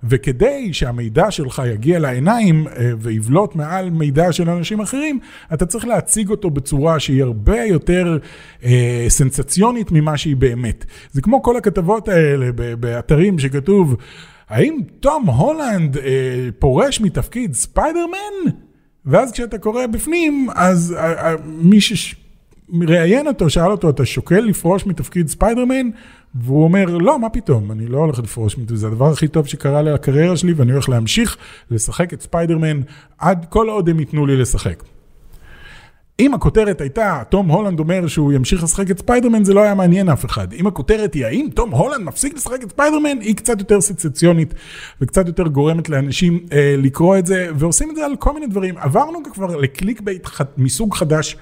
[0.08, 5.18] וכדי שהמידע שלך יגיע לעיניים אה, ויבלוט מעל מידע של אנשים אחרים,
[5.54, 8.18] אתה צריך להציג אותו בצורה שהיא הרבה יותר
[8.64, 10.84] אה, סנסציונית ממה שהיא באמת.
[11.12, 13.96] זה כמו כל הכתבות האלה באתרים שכתוב,
[14.48, 18.50] האם תום הולנד אה, פורש מתפקיד ספיידרמן?
[19.06, 24.86] ואז כשאתה קורא בפנים, אז אה, אה, מי שראיין אותו, שאל אותו, אתה שוקל לפרוש
[24.86, 25.90] מתפקיד ספיידרמן?
[26.34, 29.82] והוא אומר, לא, מה פתאום, אני לא הולך לפרוש מתפקיד, זה הדבר הכי טוב שקרה
[29.82, 31.36] לקריירה שלי, ואני הולך להמשיך
[31.70, 32.80] לשחק את ספיידרמן
[33.18, 34.82] עד כל עוד הם ייתנו לי לשחק.
[36.20, 40.08] אם הכותרת הייתה, תום הולנד אומר שהוא ימשיך לשחק את ספיידרמן, זה לא היה מעניין
[40.08, 40.52] אף אחד.
[40.52, 44.54] אם הכותרת היא, האם תום הולנד מפסיק לשחק את ספיידרמן, היא קצת יותר סנסציונית
[45.00, 48.78] וקצת יותר גורמת לאנשים אה, לקרוא את זה, ועושים את זה על כל מיני דברים.
[48.78, 51.36] עברנו כבר ל clickbait מסוג חדש.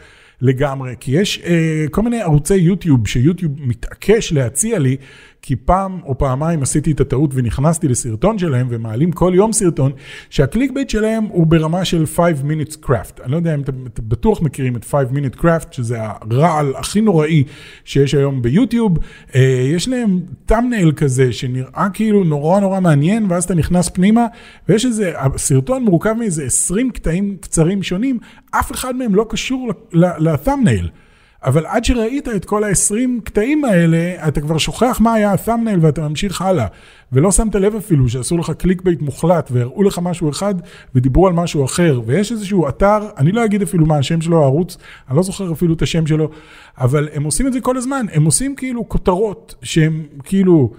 [0.44, 4.96] לגמרי, כי יש אה, כל מיני ערוצי יוטיוב שיוטיוב מתעקש להציע לי,
[5.42, 9.92] כי פעם או פעמיים עשיתי את הטעות ונכנסתי לסרטון שלהם ומעלים כל יום סרטון,
[10.30, 13.22] שה clickbait שלהם הוא ברמה של 5 Minutes Craft.
[13.24, 17.00] אני לא יודע אם אתם, אתם בטוח מכירים את 5 Minute Craft, שזה הרעל הכי
[17.00, 17.44] נוראי
[17.84, 18.98] שיש היום ביוטיוב.
[19.34, 19.40] אה,
[19.74, 24.26] יש להם thumbnail כזה שנראה כאילו נורא נורא מעניין, ואז אתה נכנס פנימה,
[24.68, 28.18] ויש איזה, הסרטון מורכב מאיזה 20 קטעים קצרים שונים,
[28.50, 31.01] אף אחד מהם לא קשור ל-thumbnail.
[31.44, 36.08] אבל עד שראית את כל ה-20 קטעים האלה, אתה כבר שוכח מה היה ה-thumbnail ואתה
[36.08, 36.66] ממשיך הלאה.
[37.12, 40.54] ולא שמת לב אפילו שעשו לך clickbait מוחלט והראו לך משהו אחד
[40.94, 42.00] ודיברו על משהו אחר.
[42.06, 44.76] ויש איזשהו אתר, אני לא אגיד אפילו מה השם שלו, הערוץ,
[45.08, 46.30] אני לא זוכר אפילו את השם שלו,
[46.78, 50.72] אבל הם עושים את זה כל הזמן, הם עושים כאילו כותרות שהם כאילו,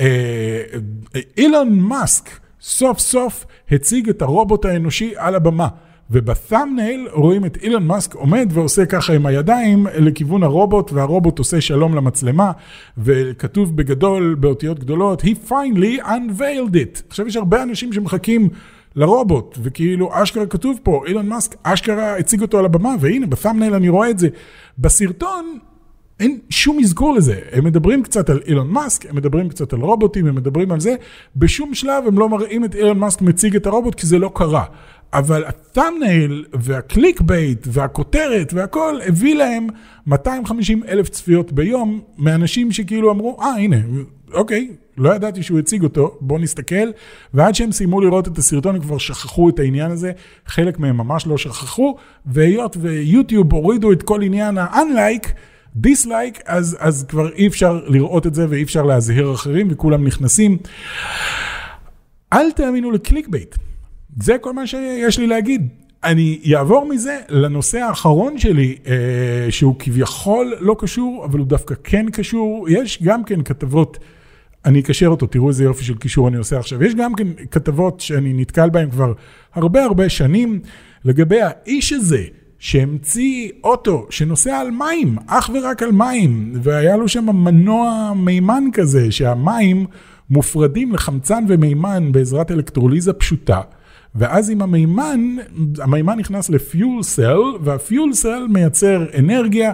[0.00, 0.06] אה,
[1.16, 2.30] אה, אילון מאסק
[2.60, 5.68] סוף סוף הציג את הרובוט האנושי על הבמה.
[6.10, 11.94] ובת'אמנייל רואים את אילון מאסק עומד ועושה ככה עם הידיים לכיוון הרובוט, והרובוט עושה שלום
[11.94, 12.52] למצלמה,
[12.98, 17.02] וכתוב בגדול, באותיות גדולות, he finally unveiled it.
[17.08, 18.48] עכשיו יש הרבה אנשים שמחכים
[18.96, 23.88] לרובוט, וכאילו אשכרה כתוב פה, אילון מאסק אשכרה הציג אותו על הבמה, והנה בת'אמנייל אני
[23.88, 24.28] רואה את זה.
[24.78, 25.58] בסרטון
[26.20, 27.38] אין שום אזכור לזה.
[27.52, 30.94] הם מדברים קצת על אילון מאסק, הם מדברים קצת על רובוטים, הם מדברים על זה.
[31.36, 34.64] בשום שלב הם לא מראים את אילון מאסק מציג את הרובוט, כי זה לא קרה.
[35.12, 39.66] אבל ה thumbnail וה clickbait והכותרת והכל הביא להם
[40.06, 43.76] 250 אלף צפיות ביום מאנשים שכאילו אמרו, אה הנה,
[44.32, 46.90] אוקיי, לא ידעתי שהוא הציג אותו, בואו נסתכל.
[47.34, 50.12] ועד שהם סיימו לראות את הסרטון, הם כבר שכחו את העניין הזה,
[50.46, 51.96] חלק מהם ממש לא שכחו,
[52.26, 55.28] והיות ויוטיוב הורידו את כל עניין ה-unlike,
[55.76, 60.58] dislike, אז, אז כבר אי אפשר לראות את זה ואי אפשר להזהיר אחרים וכולם נכנסים.
[62.32, 63.56] אל תאמינו ל clickbait.
[64.16, 65.68] זה כל מה שיש לי להגיד.
[66.04, 72.06] אני אעבור מזה לנושא האחרון שלי, אה, שהוא כביכול לא קשור, אבל הוא דווקא כן
[72.10, 72.66] קשור.
[72.68, 73.98] יש גם כן כתבות,
[74.64, 76.84] אני אקשר אותו, תראו איזה יופי של קישור אני עושה עכשיו.
[76.84, 79.12] יש גם כן כתבות שאני נתקל בהן כבר
[79.54, 80.60] הרבה הרבה שנים,
[81.04, 82.24] לגבי האיש הזה.
[82.60, 89.12] שהמציא אוטו שנוסע על מים, אך ורק על מים, והיה לו שם מנוע מימן כזה,
[89.12, 89.86] שהמים
[90.30, 93.60] מופרדים לחמצן ומימן בעזרת אלקטרוליזה פשוטה.
[94.14, 95.36] ואז עם המימן,
[95.78, 99.72] המימן נכנס לפיול סל, והפיול סל מייצר אנרגיה,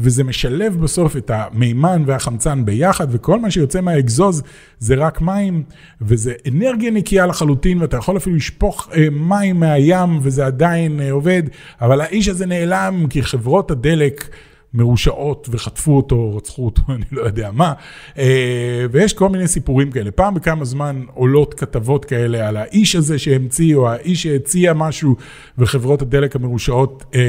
[0.00, 4.42] וזה משלב בסוף את המימן והחמצן ביחד, וכל מה שיוצא מהאגזוז
[4.78, 5.62] זה רק מים,
[6.00, 11.42] וזה אנרגיה נקייה לחלוטין, ואתה יכול אפילו לשפוך אה, מים מהים, וזה עדיין אה, עובד,
[11.80, 14.28] אבל האיש הזה נעלם כי חברות הדלק...
[14.76, 17.72] מרושעות וחטפו אותו, רצחו אותו, אני לא יודע מה.
[18.18, 20.10] אה, ויש כל מיני סיפורים כאלה.
[20.10, 25.16] פעם בכמה זמן עולות כתבות כאלה על האיש הזה שהמציא, או האיש שהציע משהו,
[25.58, 27.20] וחברות הדלק המרושעות אה,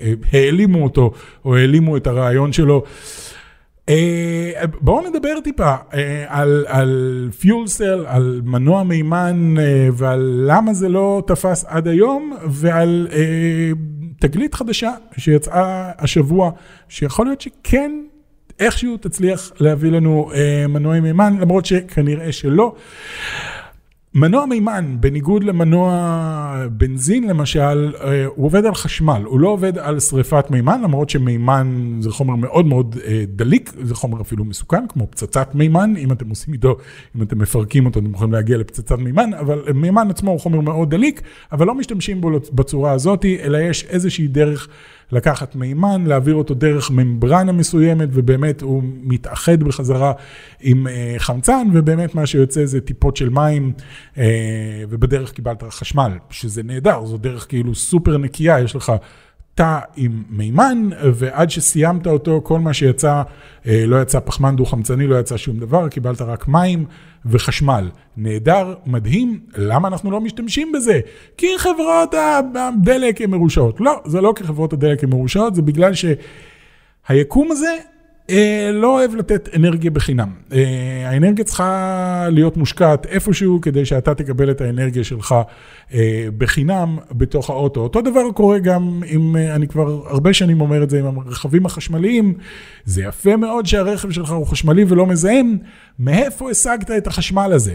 [0.00, 1.12] אה, העלימו אותו,
[1.44, 2.84] או העלימו את הרעיון שלו.
[4.80, 5.74] בואו נדבר טיפה
[6.26, 9.54] על, על פיול סל, על מנוע מימן
[9.92, 13.08] ועל למה זה לא תפס עד היום ועל
[14.20, 16.50] תגלית חדשה שיצאה השבוע,
[16.88, 17.92] שיכול להיות שכן
[18.60, 22.74] איכשהו תצליח להביא לנו אה, מנועי מימן, למרות שכנראה שלא.
[24.16, 30.00] מנוע מימן, בניגוד למנוע בנזין למשל, אה, הוא עובד על חשמל, הוא לא עובד על
[30.00, 35.06] שריפת מימן, למרות שמימן זה חומר מאוד מאוד אה, דליק, זה חומר אפילו מסוכן, כמו
[35.10, 36.76] פצצת מימן, אם אתם עושים איתו,
[37.16, 40.90] אם אתם מפרקים אותו, אתם יכולים להגיע לפצצת מימן, אבל מימן עצמו הוא חומר מאוד
[40.90, 44.68] דליק, אבל לא משתמשים בו בצורה הזאת, אלא יש איזושהי דרך.
[45.12, 50.12] לקחת מימן, להעביר אותו דרך ממברנה מסוימת, ובאמת הוא מתאחד בחזרה
[50.60, 53.72] עם אה, חמצן, ובאמת מה שיוצא זה טיפות של מים,
[54.18, 54.24] אה,
[54.88, 58.92] ובדרך קיבלת חשמל, שזה נהדר, זו דרך כאילו סופר נקייה, יש לך...
[59.54, 63.22] תא עם מימן, ועד שסיימת אותו, כל מה שיצא,
[63.66, 66.84] אה, לא יצא פחמן דו-חמצני, לא יצא שום דבר, קיבלת רק מים
[67.26, 67.88] וחשמל.
[68.16, 71.00] נהדר, מדהים, למה אנחנו לא משתמשים בזה?
[71.36, 72.14] כי חברות
[72.54, 73.80] הדלק הן מרושעות.
[73.80, 77.76] לא, זה לא כי חברות הדלק הן מרושעות, זה בגלל שהיקום הזה
[78.30, 80.28] אה, לא אוהב לתת אנרגיה בחינם.
[80.52, 85.34] אה, האנרגיה צריכה להיות מושקעת איפשהו כדי שאתה תקבל את האנרגיה שלך
[85.94, 87.80] אה, בחינם בתוך האוטו.
[87.80, 92.34] אותו דבר קורה גם עם, אני כבר הרבה שנים אומר את זה, עם הרכבים החשמליים.
[92.84, 95.56] זה יפה מאוד שהרכב שלך הוא חשמלי ולא מזהם.
[95.98, 97.74] מאיפה השגת את החשמל הזה?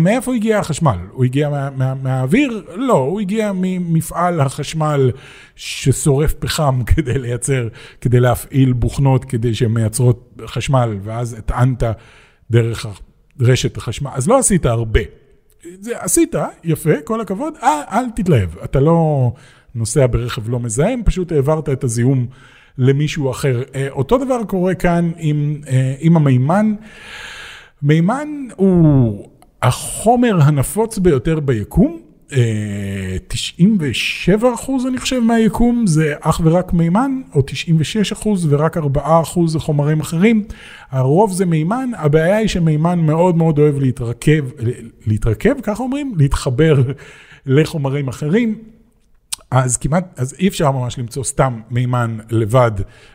[0.00, 0.98] מאיפה הגיע החשמל?
[1.12, 2.64] הוא הגיע מה, מה, מהאוויר?
[2.74, 5.10] לא, הוא הגיע ממפעל החשמל
[5.56, 7.68] ששורף פחם כדי לייצר,
[8.00, 11.82] כדי להפעיל בוכנות כדי שהן מייצרות חשמל, ואז הטענת
[12.50, 12.86] דרך
[13.40, 14.10] רשת החשמל.
[14.14, 15.00] אז לא עשית הרבה.
[15.80, 18.58] זה עשית, יפה, כל הכבוד, אה, אל תתלהב.
[18.64, 19.32] אתה לא
[19.74, 22.26] נוסע ברכב לא מזהם, פשוט העברת את הזיהום
[22.78, 23.62] למישהו אחר.
[23.74, 26.74] אה, אותו דבר קורה כאן עם, אה, עם המימן.
[27.82, 29.24] מימן הוא...
[29.62, 31.98] החומר הנפוץ ביותר ביקום,
[33.28, 39.20] 97 אה, אחוז אני חושב מהיקום זה אך ורק מימן, או 96 אחוז ורק 4
[39.22, 40.44] אחוז זה חומרים אחרים.
[40.90, 44.44] הרוב זה מימן, הבעיה היא שמימן מאוד מאוד אוהב להתרכב,
[45.06, 46.14] להתרכב, ככה אומרים?
[46.16, 46.82] להתחבר
[47.46, 48.58] לחומרים אחרים.
[49.50, 52.70] אז כמעט, אז אי אפשר ממש למצוא סתם מימן לבד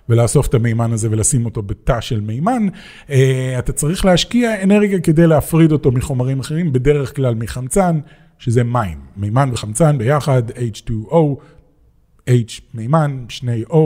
[0.09, 2.67] ולאסוף את המימן הזה ולשים אותו בתא של מימן.
[3.09, 7.99] אה, אתה צריך להשקיע אנרגיה כדי להפריד אותו מחומרים אחרים, בדרך כלל מחמצן,
[8.37, 8.99] שזה מים.
[9.17, 11.15] מימן וחמצן ביחד, H2O,
[12.29, 13.77] H מימן, שני O.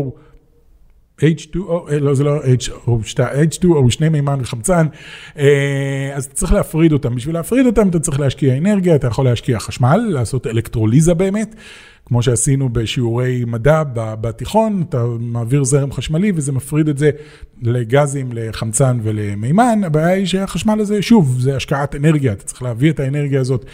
[1.21, 4.87] H2O, אה, לא זה לא H2O, H2O, שני מימן וחמצן,
[5.37, 7.15] אה, אז צריך להפריד אותם.
[7.15, 11.55] בשביל להפריד אותם אתה צריך להשקיע אנרגיה, אתה יכול להשקיע חשמל, לעשות אלקטרוליזה באמת.
[12.05, 17.11] כמו שעשינו בשיעורי מדע בתיכון, אתה מעביר זרם חשמלי וזה מפריד את זה
[17.61, 19.81] לגזים, לחמצן ולמימן.
[19.83, 23.65] הבעיה היא שהחשמל הזה, שוב, זה השקעת אנרגיה, אתה צריך להביא את האנרגיה הזאת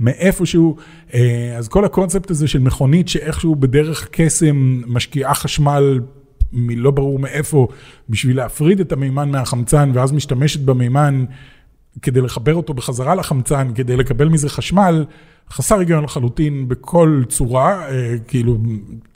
[0.00, 0.76] מאיפשהו.
[1.14, 6.00] אה, אז כל הקונספט הזה של מכונית שאיכשהו בדרך קסם משקיעה חשמל
[6.52, 7.68] מלא ברור מאיפה,
[8.08, 11.24] בשביל להפריד את המימן מהחמצן ואז משתמשת במימן
[12.02, 15.04] כדי לחבר אותו בחזרה לחמצן, כדי לקבל מזה חשמל.
[15.50, 18.58] חסר היגיון לחלוטין בכל צורה, אה, כאילו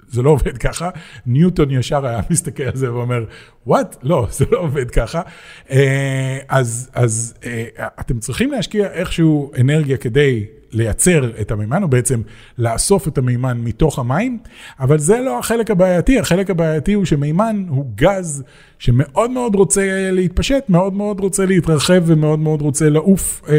[0.09, 0.90] זה לא עובד ככה.
[1.26, 3.24] ניוטון ישר היה מסתכל על זה ואומר,
[3.66, 3.97] וואט?
[4.03, 5.22] לא, זה לא עובד ככה.
[5.70, 7.64] אה, אז, אז אה,
[8.01, 10.45] אתם צריכים להשקיע איכשהו אנרגיה כדי
[10.77, 12.22] לייצר את המימן, או בעצם
[12.59, 14.39] לאסוף את המימן מתוך המים,
[14.81, 18.45] אבל זה לא החלק הבעייתי, החלק הבעייתי הוא שמימן הוא גז
[18.79, 23.55] שמאוד מאוד רוצה להתפשט, מאוד מאוד רוצה להתרחב ומאוד מאוד רוצה לעוף אה,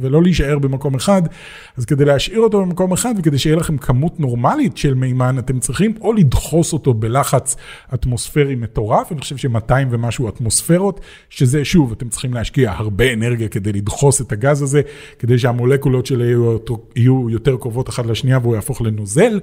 [0.00, 1.22] ולא להישאר במקום אחד.
[1.76, 5.94] אז כדי להשאיר אותו במקום אחד וכדי שיהיה לכם כמות נורמלית של מימן, אתם צריכים
[6.00, 7.56] או לדחוס אותו בלחץ
[7.94, 13.72] אטמוספרי מטורף, אני חושב ש-200 ומשהו אטמוספרות, שזה שוב, אתם צריכים להשקיע הרבה אנרגיה כדי
[13.72, 14.80] לדחוס את הגז הזה,
[15.18, 16.24] כדי שהמולקולות שלו
[16.96, 19.40] יהיו יותר קרובות אחת לשנייה והוא יהפוך לנוזל.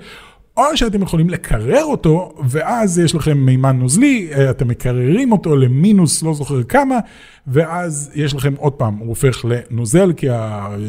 [0.58, 6.24] או שאתם יכולים לקרר אותו, ואז יש לכם מימן נוזלי, אה, אתם מקררים אותו למינוס
[6.24, 7.00] לא זוכר כמה,
[7.48, 10.28] ואז יש לכם עוד פעם, הוא הופך לנוזל, כי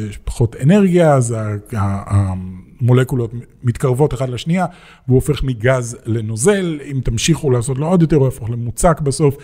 [0.09, 1.35] יש פחות אנרגיה, אז
[1.71, 3.31] המולקולות
[3.63, 4.65] מתקרבות אחת לשנייה,
[5.07, 9.37] והוא הופך מגז לנוזל, אם תמשיכו לעשות לו עוד יותר, הוא יהפוך למוצק בסוף,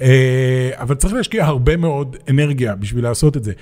[0.00, 3.52] אה, אבל צריך להשקיע הרבה מאוד אנרגיה בשביל לעשות את זה.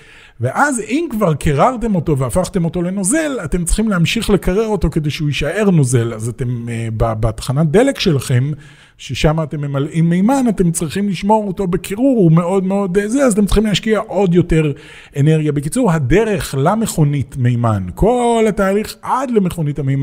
[0.41, 5.29] ואז אם כבר קררתם אותו והפכתם אותו לנוזל, אתם צריכים להמשיך לקרר אותו כדי שהוא
[5.29, 8.53] יישאר נוזל, אז אתם אה, בתחנת דלק שלכם,
[8.99, 13.33] ששם אתם ממלאים מימן, אתם צריכים לשמור אותו בקירור, הוא מאוד מאוד אה, זה, אז
[13.33, 14.73] אתם צריכים להשקיע עוד יותר
[15.17, 15.53] אנרגיה.
[15.53, 20.02] בקיצור, הדרך למכונית מימן, כל התהליך עד למכונית המימן,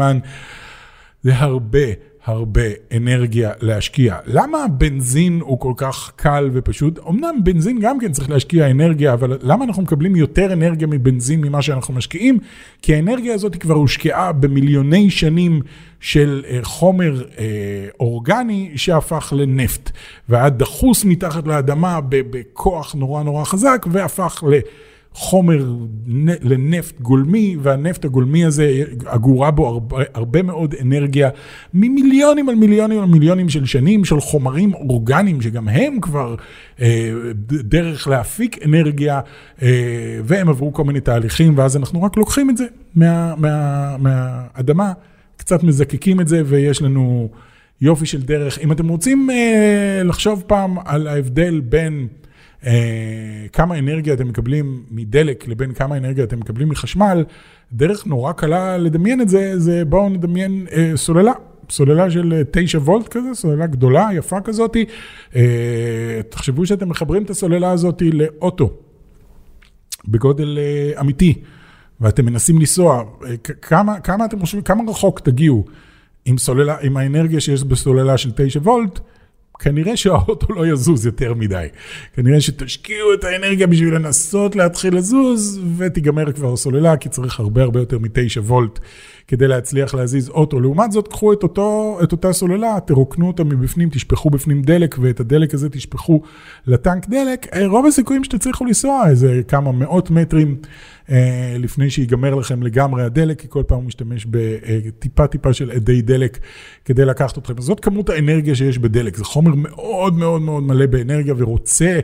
[1.23, 2.09] זה הרבה.
[2.25, 2.61] הרבה
[2.97, 4.15] אנרגיה להשקיע.
[4.25, 6.99] למה בנזין הוא כל כך קל ופשוט?
[7.09, 11.61] אמנם בנזין גם כן צריך להשקיע אנרגיה, אבל למה אנחנו מקבלים יותר אנרגיה מבנזין ממה
[11.61, 12.39] שאנחנו משקיעים?
[12.81, 15.61] כי האנרגיה הזאת כבר הושקעה במיליוני שנים
[15.99, 17.45] של אה, חומר אה,
[17.99, 19.91] אורגני שהפך לנפט,
[20.29, 24.53] והיה דחוס מתחת לאדמה בכוח נורא נורא חזק, והפך ל...
[25.13, 25.73] חומר
[26.41, 31.29] לנפט גולמי, והנפט הגולמי הזה, אגורה בו הרבה, הרבה מאוד אנרגיה
[31.73, 36.35] ממיליונים על מיליונים על מיליונים של שנים, של חומרים אורגניים, שגם הם כבר
[36.81, 37.11] אה,
[37.49, 39.19] דרך להפיק אנרגיה,
[39.61, 44.93] אה, והם עברו כל מיני תהליכים, ואז אנחנו רק לוקחים את זה מה, מה, מהאדמה,
[45.37, 47.29] קצת מזקקים את זה, ויש לנו
[47.81, 48.59] יופי של דרך.
[48.59, 52.07] אם אתם רוצים אה, לחשוב פעם על ההבדל בין...
[52.65, 57.23] אה, כמה אנרגיה אתם מקבלים מדלק לבין כמה אנרגיה אתם מקבלים מחשמל,
[57.73, 61.33] דרך נורא קלה לדמיין את זה, זה בואו נדמיין אה, סוללה.
[61.71, 64.77] סוללה של 9 וולט כזה, סוללה גדולה, יפה כזאת.
[65.35, 68.73] אה, תחשבו שאתם מחברים את הסוללה הזאת לאוטו,
[70.07, 71.33] בגודל אה, אמיתי,
[72.01, 75.65] ואתם מנסים לנסוע, אה, כמה, כמה אתם חושבים, כמה רחוק תגיעו
[76.25, 78.99] עם סוללה, עם האנרגיה שיש בסוללה של 9 וולט,
[79.59, 81.67] כנראה שהאוטו לא יזוז יותר מדי.
[82.15, 87.79] כנראה שתשקיעו את האנרגיה בשביל לנסות להתחיל לזוז, ותיגמר כבר הסוללה, כי צריך הרבה הרבה
[87.79, 88.79] יותר מ-9 וולט
[89.29, 90.59] כדי להצליח להזיז אוטו.
[90.59, 95.19] לעומת זאת, קחו את, אותו, את אותה סוללה, תרוקנו אותה מבפנים, תשפכו בפנים דלק, ואת
[95.19, 96.21] הדלק הזה תשפכו
[96.67, 97.47] לטנק דלק.
[97.53, 100.57] אה, רוב הסיכויים שתצליחו לנסוע איזה כמה מאות מטרים.
[101.11, 106.01] אה, לפני שיגמר לכם לגמרי הדלק, כי כל פעם הוא משתמש בטיפה טיפה של אדי
[106.01, 106.37] דלק
[106.85, 107.53] כדי לקחת אתכם.
[107.57, 111.99] אז זאת כמות האנרגיה שיש בדלק, זה חומר מאוד מאוד מאוד מלא באנרגיה ורוצה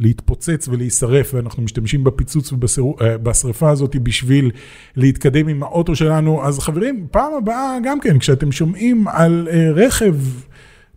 [0.00, 4.50] להתפוצץ ולהישרף, ואנחנו משתמשים בפיצוץ ובשרפה אה, הזאת בשביל
[4.96, 6.44] להתקדם עם האוטו שלנו.
[6.44, 10.14] אז חברים, פעם הבאה גם כן, כשאתם שומעים על אה, רכב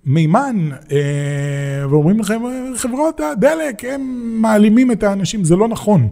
[0.06, 0.70] מימן,
[1.90, 2.42] ואומרים לכם,
[2.76, 4.02] חברות הדלק, הם
[4.42, 6.10] מעלימים את האנשים, זה לא נכון.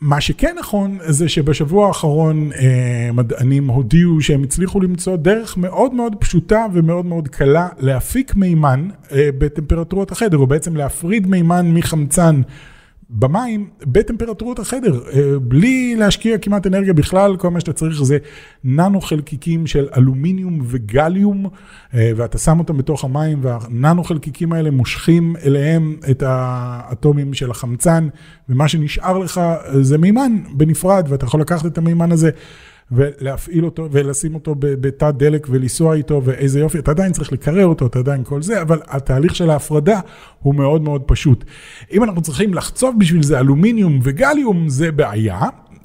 [0.00, 6.16] מה שכן נכון זה שבשבוע האחרון אה, מדענים הודיעו שהם הצליחו למצוא דרך מאוד מאוד
[6.20, 12.40] פשוטה ומאוד מאוד קלה להפיק מימן אה, בטמפרטורת החדר, או בעצם להפריד מימן מחמצן
[13.12, 18.18] במים בטמפרטורות החדר, אה, בלי להשקיע כמעט אנרגיה בכלל, כל מה שאתה צריך זה
[18.64, 21.46] ננו חלקיקים של אלומיניום וגליום,
[21.94, 28.08] אה, ואתה שם אותם בתוך המים, והננו חלקיקים האלה מושכים אליהם את האטומים של החמצן,
[28.48, 32.30] ומה שנשאר לך אה, זה מימן בנפרד, ואתה יכול לקחת את המימן הזה.
[32.92, 37.86] ולהפעיל אותו ולשים אותו בתא דלק ולנסוע איתו ואיזה יופי, אתה עדיין צריך לקרר אותו,
[37.86, 40.00] אתה עדיין כל זה, אבל התהליך של ההפרדה
[40.38, 41.44] הוא מאוד מאוד פשוט.
[41.92, 45.40] אם אנחנו צריכים לחצוב בשביל זה אלומיניום וגליום, זה בעיה.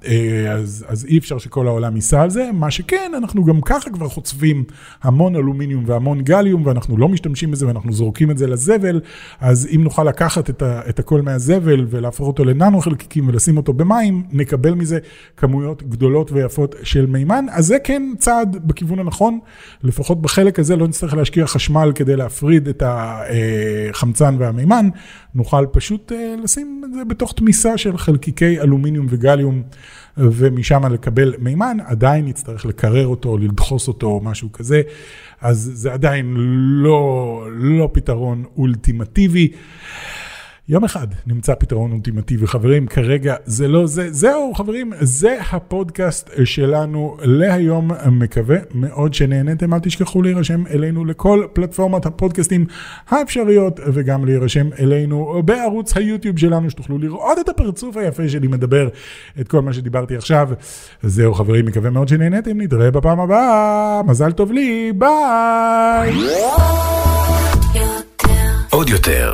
[0.08, 2.49] אה, אז, אז אי אפשר שכל העולם ייסע על זה.
[2.53, 4.64] מה שכן, אנחנו גם ככה כבר חוצבים
[5.03, 9.01] המון אלומיניום והמון גליום, ואנחנו לא משתמשים בזה ואנחנו זורקים את זה לזבל,
[9.39, 13.74] אז אם נוכל לקחת את, ה, את הכל מהזבל ולהפוך אותו לננו חלקיקים ולשים אותו
[13.74, 14.99] במים, נקבל מזה
[15.38, 17.45] כמויות גדולות ויפות של מימן.
[17.51, 19.39] אז זה כן צעד בכיוון הנכון,
[19.84, 24.89] לפחות בחלק הזה לא נצטרך להשקיע חשמל כדי להפריד את החמצן והמימן,
[25.36, 29.63] נוכל פשוט אה, לשים את זה בתוך תמיסה של חלקיקי אלומיניום וגליום.
[30.17, 34.81] ומשם לקבל מימן, עדיין נצטרך לקרר אותו, לדחוס אותו או משהו כזה,
[35.41, 36.33] אז זה עדיין
[36.83, 39.51] לא, לא פתרון אולטימטיבי.
[40.70, 47.18] יום אחד נמצא פתרון אולטימטיבי, חברים, כרגע זה לא זה, זהו חברים, זה הפודקאסט שלנו
[47.22, 52.66] להיום, מקווה מאוד שנהנתם, אל תשכחו להירשם אלינו לכל פלטפורמת הפודקאסטים
[53.09, 58.88] האפשריות, וגם להירשם אלינו בערוץ היוטיוב שלנו, שתוכלו לראות את הפרצוף היפה שלי מדבר
[59.41, 60.49] את כל מה שדיברתי עכשיו.
[61.03, 66.13] זהו חברים, מקווה מאוד שנהנתם, נתראה בפעם הבאה, מזל טוב לי, ביי!
[68.70, 69.34] עוד יותר,